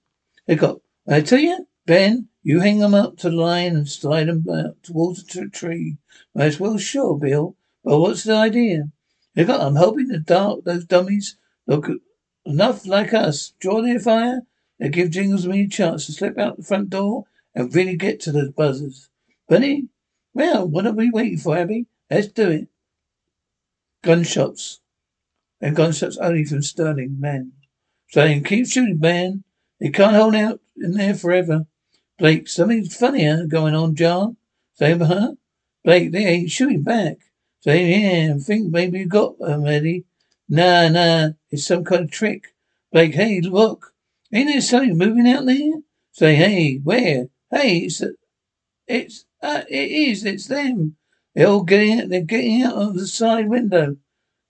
They 0.46 0.54
got, 0.54 0.78
I 1.08 1.20
tell 1.20 1.40
you, 1.40 1.66
Ben, 1.84 2.28
you 2.44 2.60
hang 2.60 2.78
them 2.78 2.94
up 2.94 3.16
to 3.18 3.30
the 3.30 3.34
line 3.34 3.74
and 3.74 3.88
slide 3.88 4.28
them 4.28 4.44
out 4.48 4.80
towards 4.84 5.24
the 5.24 5.48
tree. 5.48 5.96
As 6.36 6.60
well, 6.60 6.78
sure, 6.78 7.18
Bill. 7.18 7.56
But 7.82 7.98
what's 7.98 8.22
the 8.22 8.36
idea? 8.36 8.92
Got, 9.36 9.62
I'm 9.62 9.74
hoping 9.74 10.08
the 10.08 10.18
dark, 10.18 10.62
those 10.62 10.84
dummies 10.84 11.38
look 11.66 11.90
enough 12.46 12.86
like 12.86 13.12
us. 13.12 13.54
Draw 13.58 13.82
their 13.82 13.98
fire. 13.98 14.42
They 14.78 14.90
give 14.90 15.10
Jingles 15.10 15.48
me 15.48 15.62
a 15.62 15.68
chance 15.68 16.06
to 16.06 16.12
slip 16.12 16.38
out 16.38 16.56
the 16.56 16.62
front 16.62 16.90
door 16.90 17.24
and 17.52 17.74
really 17.74 17.96
get 17.96 18.20
to 18.20 18.32
those 18.32 18.52
buzzers. 18.52 19.08
Bunny? 19.48 19.88
Well, 20.34 20.68
what 20.68 20.86
are 20.86 20.92
we 20.92 21.10
waiting 21.10 21.38
for, 21.38 21.56
Abby? 21.56 21.86
Let's 22.08 22.28
do 22.28 22.48
it. 22.48 22.68
Gunshots. 24.02 24.81
And 25.62 25.76
gunshots 25.76 26.18
only 26.18 26.44
from 26.44 26.62
Sterling, 26.62 27.20
man. 27.20 27.52
Sterling, 28.08 28.42
keep 28.42 28.66
shooting, 28.66 28.98
man. 28.98 29.44
They 29.80 29.90
can't 29.90 30.16
hold 30.16 30.34
out 30.34 30.60
in 30.76 30.92
there 30.92 31.14
forever. 31.14 31.66
Blake, 32.18 32.48
something 32.48 32.84
funnier 32.84 33.46
going 33.46 33.74
on, 33.74 33.94
John. 33.94 34.36
Say, 34.74 34.98
huh? 34.98 35.34
Blake, 35.84 36.10
they 36.10 36.26
ain't 36.26 36.50
shooting 36.50 36.82
back. 36.82 37.18
Say, 37.60 37.94
yeah, 37.94 38.34
I 38.34 38.38
think 38.38 38.72
maybe 38.72 38.98
you 38.98 39.06
got 39.06 39.38
them, 39.38 39.64
Eddie. 39.66 40.04
Nah, 40.48 40.88
nah, 40.88 41.30
it's 41.50 41.64
some 41.64 41.84
kind 41.84 42.04
of 42.04 42.10
trick. 42.10 42.54
Blake, 42.92 43.14
hey, 43.14 43.40
look. 43.40 43.94
Ain't 44.32 44.48
there 44.48 44.60
something 44.60 44.98
moving 44.98 45.28
out 45.28 45.46
there? 45.46 45.80
Say, 46.10 46.34
hey, 46.34 46.80
where? 46.82 47.28
Hey, 47.50 47.78
it's, 47.78 48.02
it's 48.86 49.24
Uh, 49.40 49.62
it 49.68 49.90
is. 49.90 50.24
It's 50.24 50.46
them. 50.46 50.96
They're 51.34 51.48
all 51.48 51.62
getting. 51.62 52.00
out, 52.00 52.08
They're 52.08 52.22
getting 52.22 52.62
out 52.62 52.74
of 52.74 52.94
the 52.94 53.06
side 53.06 53.48
window. 53.48 53.96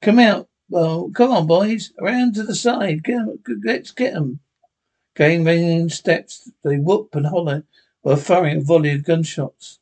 Come 0.01 0.19
out. 0.19 0.49
Well, 0.73 1.11
come 1.11 1.33
on, 1.33 1.47
boys. 1.47 1.93
Around 2.01 2.37
to 2.37 2.45
the 2.45 2.55
side. 2.55 3.05
Get 3.05 3.19
Let's 3.63 3.91
get 3.91 4.15
them. 4.15 4.41
Going 5.15 5.45
ringing 5.45 5.91
steps. 5.91 6.51
They 6.65 6.79
whoop 6.79 7.15
and 7.15 7.27
holler 7.27 7.65
while 8.01 8.17
firing 8.17 8.57
a 8.57 8.61
volley 8.63 8.95
of 8.95 9.05
gunshots. 9.05 9.81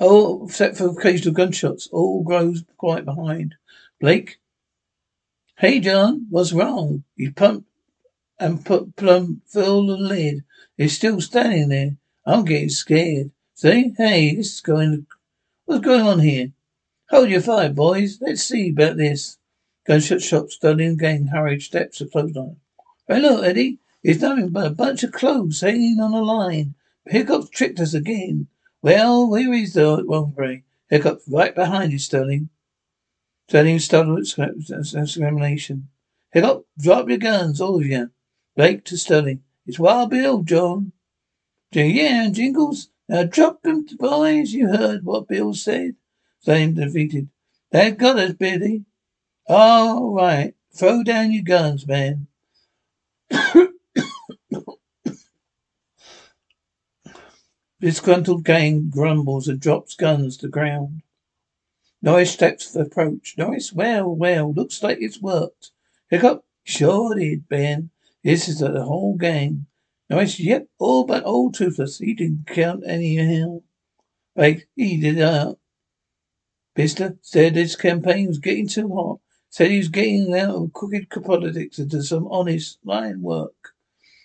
Oh, 0.00 0.46
except 0.46 0.78
for 0.78 0.88
occasional 0.88 1.34
gunshots. 1.34 1.86
All 1.92 2.22
grows 2.22 2.64
quiet 2.78 3.04
behind. 3.04 3.56
Blake. 4.00 4.38
Hey, 5.58 5.80
John. 5.80 6.26
What's 6.30 6.54
wrong? 6.54 7.04
He 7.14 7.28
pumped 7.28 7.68
and 8.40 8.64
put 8.64 8.96
plum 8.96 9.42
fill 9.46 9.86
the 9.86 9.98
lid. 9.98 10.44
It's 10.78 10.94
still 10.94 11.20
standing 11.20 11.68
there. 11.68 11.96
I'm 12.24 12.46
getting 12.46 12.70
scared. 12.70 13.32
See? 13.52 13.92
Hey, 13.98 14.34
this 14.34 14.54
is 14.54 14.60
going. 14.62 15.06
What's 15.66 15.84
going 15.84 16.06
on 16.06 16.20
here? 16.20 16.52
Hold 17.10 17.30
your 17.30 17.40
fire, 17.40 17.70
boys. 17.70 18.18
Let's 18.20 18.42
see 18.42 18.68
about 18.70 18.98
this. 18.98 19.38
Gunshot 19.86 20.20
shop 20.20 20.50
studying 20.50 20.92
again. 20.92 21.28
Hurried 21.28 21.62
steps 21.62 22.02
are 22.02 22.06
closed 22.06 22.36
on. 22.36 22.56
Hey, 23.06 23.20
look, 23.20 23.44
Eddie. 23.44 23.78
It's 24.02 24.20
nothing 24.20 24.50
but 24.50 24.66
a 24.66 24.70
bunch 24.70 25.02
of 25.02 25.12
clothes 25.12 25.62
hanging 25.62 26.00
on 26.00 26.12
a 26.12 26.22
line. 26.22 26.74
Hickok 27.06 27.50
tricked 27.50 27.80
us 27.80 27.94
again. 27.94 28.48
Well, 28.82 29.28
where 29.28 29.52
is 29.54 29.72
the 29.72 30.04
hombre? 30.06 30.60
Hickok 30.90 31.20
right 31.26 31.54
behind 31.54 31.92
you, 31.92 31.98
Sterling. 31.98 32.50
Sterling 33.48 33.78
startled 33.78 34.18
exclamation. 34.18 35.88
Hickok, 36.30 36.64
drop 36.78 37.08
your 37.08 37.16
guns, 37.16 37.60
all 37.60 37.76
of 37.76 37.86
you. 37.86 38.10
Blake 38.54 38.84
to 38.84 38.98
Sterling. 38.98 39.42
It's 39.66 39.78
Wild 39.78 40.10
Bill, 40.10 40.42
John. 40.42 40.92
Yeah, 41.72 42.28
Jingles. 42.28 42.90
Now 43.08 43.22
drop 43.22 43.62
them, 43.62 43.86
boys. 43.98 44.52
You 44.52 44.68
heard 44.68 45.04
what 45.04 45.28
Bill 45.28 45.54
said. 45.54 45.96
Sterling 46.40 46.74
defeated. 46.74 47.28
They've 47.70 47.96
got 47.96 48.18
us, 48.18 48.32
Billy. 48.32 48.84
All 49.46 50.14
right. 50.14 50.54
Throw 50.74 51.02
down 51.02 51.32
your 51.32 51.42
guns, 51.42 51.86
man. 51.86 52.28
Disgruntled 57.80 58.44
gang 58.44 58.90
grumbles 58.90 59.46
and 59.48 59.60
drops 59.60 59.94
guns 59.94 60.36
to 60.38 60.48
ground. 60.48 61.02
Norris 62.02 62.32
steps 62.32 62.72
to 62.72 62.80
approach. 62.80 63.34
Norris, 63.36 63.72
well, 63.72 64.14
well, 64.14 64.52
looks 64.52 64.82
like 64.82 64.98
it's 65.00 65.20
worked. 65.20 65.70
Hickok, 66.10 66.44
sure 66.64 67.14
did, 67.14 67.48
Ben. 67.48 67.90
This 68.22 68.48
is 68.48 68.60
the 68.60 68.84
whole 68.84 69.16
gang. 69.16 69.66
Norris, 70.08 70.38
yep, 70.40 70.68
all 70.78 71.04
but 71.04 71.24
old 71.24 71.54
Toothless. 71.54 71.98
He 71.98 72.14
didn't 72.14 72.46
count 72.46 72.84
anyhow. 72.86 73.62
Like, 74.36 74.68
he 74.76 74.96
did 74.96 75.20
out. 75.20 75.58
Bister 76.78 77.18
said 77.22 77.56
his 77.56 77.74
campaign 77.74 78.28
was 78.28 78.38
getting 78.38 78.68
too 78.68 78.88
hot. 78.94 79.18
Said 79.50 79.72
he 79.72 79.78
was 79.78 79.88
getting 79.88 80.32
out 80.32 80.54
of 80.54 80.72
crooked 80.72 81.10
politics 81.10 81.80
into 81.80 82.04
some 82.04 82.28
honest 82.28 82.78
line 82.84 83.20
work. 83.20 83.74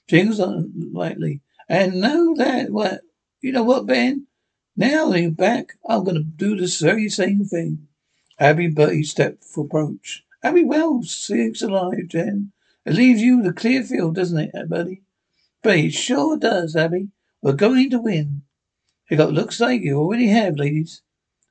Jingles 0.07 0.37
unlikely. 0.37 1.41
And 1.67 1.99
know 1.99 2.35
that 2.35 2.69
what 2.69 3.01
you 3.41 3.53
know 3.53 3.63
what, 3.63 3.87
Ben? 3.87 4.27
Now 4.75 5.09
that 5.09 5.21
you're 5.21 5.31
back, 5.31 5.79
I'm 5.89 6.03
gonna 6.03 6.21
do 6.21 6.55
the 6.55 6.67
very 6.79 7.09
same 7.09 7.43
thing. 7.43 7.87
Abby 8.37 8.67
Bertie 8.67 9.01
stepped 9.01 9.43
for 9.43 9.65
approach. 9.65 10.23
Abby, 10.43 10.63
Wells 10.63 11.15
six 11.15 11.63
alive, 11.63 12.07
Jen. 12.09 12.51
It 12.85 12.93
leaves 12.93 13.21
you 13.21 13.41
the 13.41 13.53
clear 13.53 13.83
field, 13.83 14.13
doesn't 14.13 14.51
it, 14.53 14.69
buddy? 14.69 15.01
But 15.63 15.77
it 15.77 15.93
sure 15.93 16.37
does, 16.37 16.75
Abby. 16.75 17.07
We're 17.41 17.53
going 17.53 17.89
to 17.89 17.99
win. 17.99 18.43
It 19.09 19.17
looks 19.17 19.59
like 19.59 19.81
you 19.81 19.97
already 19.97 20.27
have, 20.27 20.57
ladies. 20.57 21.01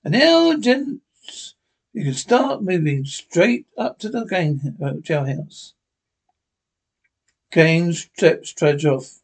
And 0.05 0.15
now, 0.15 0.57
gents, 0.57 1.55
you 1.93 2.05
can 2.05 2.15
start 2.15 2.63
moving 2.63 3.05
straight 3.05 3.67
up 3.79 3.99
to 4.01 4.09
the 4.09 4.25
gang 4.25 4.77
uh, 4.83 4.95
jailhouse. 4.95 5.75
Gang 7.53 7.93
steps 7.93 8.53
trudge 8.53 8.85
off. 8.85 9.21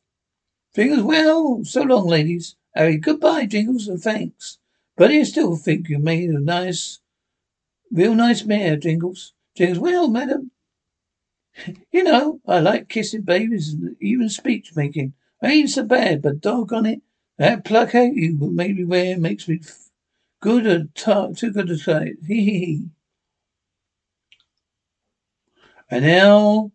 Jingles, 0.74 1.02
well, 1.02 1.64
so 1.64 1.82
long, 1.82 2.06
ladies. 2.06 2.54
Harry, 2.74 2.98
goodbye, 2.98 3.46
Jingles, 3.46 3.88
and 3.88 4.00
thanks. 4.00 4.58
But 4.96 5.10
I 5.10 5.24
still 5.24 5.56
think 5.56 5.88
you 5.88 5.98
made 5.98 6.30
a 6.30 6.38
nice, 6.38 7.00
real 7.90 8.14
nice 8.14 8.44
mare, 8.44 8.76
Jingles. 8.76 9.32
Jingles, 9.56 9.80
well, 9.80 10.08
madam. 10.08 10.52
You 11.90 12.04
know, 12.04 12.40
I 12.46 12.60
like 12.60 12.88
kissing 12.88 13.22
babies 13.22 13.72
and 13.72 13.96
even 14.00 14.28
speech 14.28 14.76
making. 14.76 15.14
I 15.42 15.48
ain't 15.48 15.70
so 15.70 15.82
bad, 15.82 16.22
but 16.22 16.40
doggone 16.40 16.86
it, 16.86 17.02
that 17.36 17.64
pluck 17.64 17.96
out 17.96 18.14
you 18.14 18.36
made 18.38 18.76
me 18.76 18.84
wear 18.84 19.18
makes 19.18 19.48
me 19.48 19.60
good 20.40 20.66
at 20.66 20.94
talk, 20.94 21.36
too 21.36 21.52
good 21.52 21.68
to 21.68 21.76
say. 21.78 22.14
Hee 22.26 22.44
hee 22.44 22.60
hee. 22.66 22.86
And 25.90 26.04
now, 26.06 26.72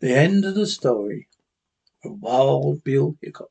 the 0.00 0.14
end 0.16 0.44
of 0.44 0.54
the 0.56 0.66
story. 0.66 1.28
of 2.04 2.20
Wild 2.22 2.84
Bill 2.84 3.16
Hickok. 3.22 3.50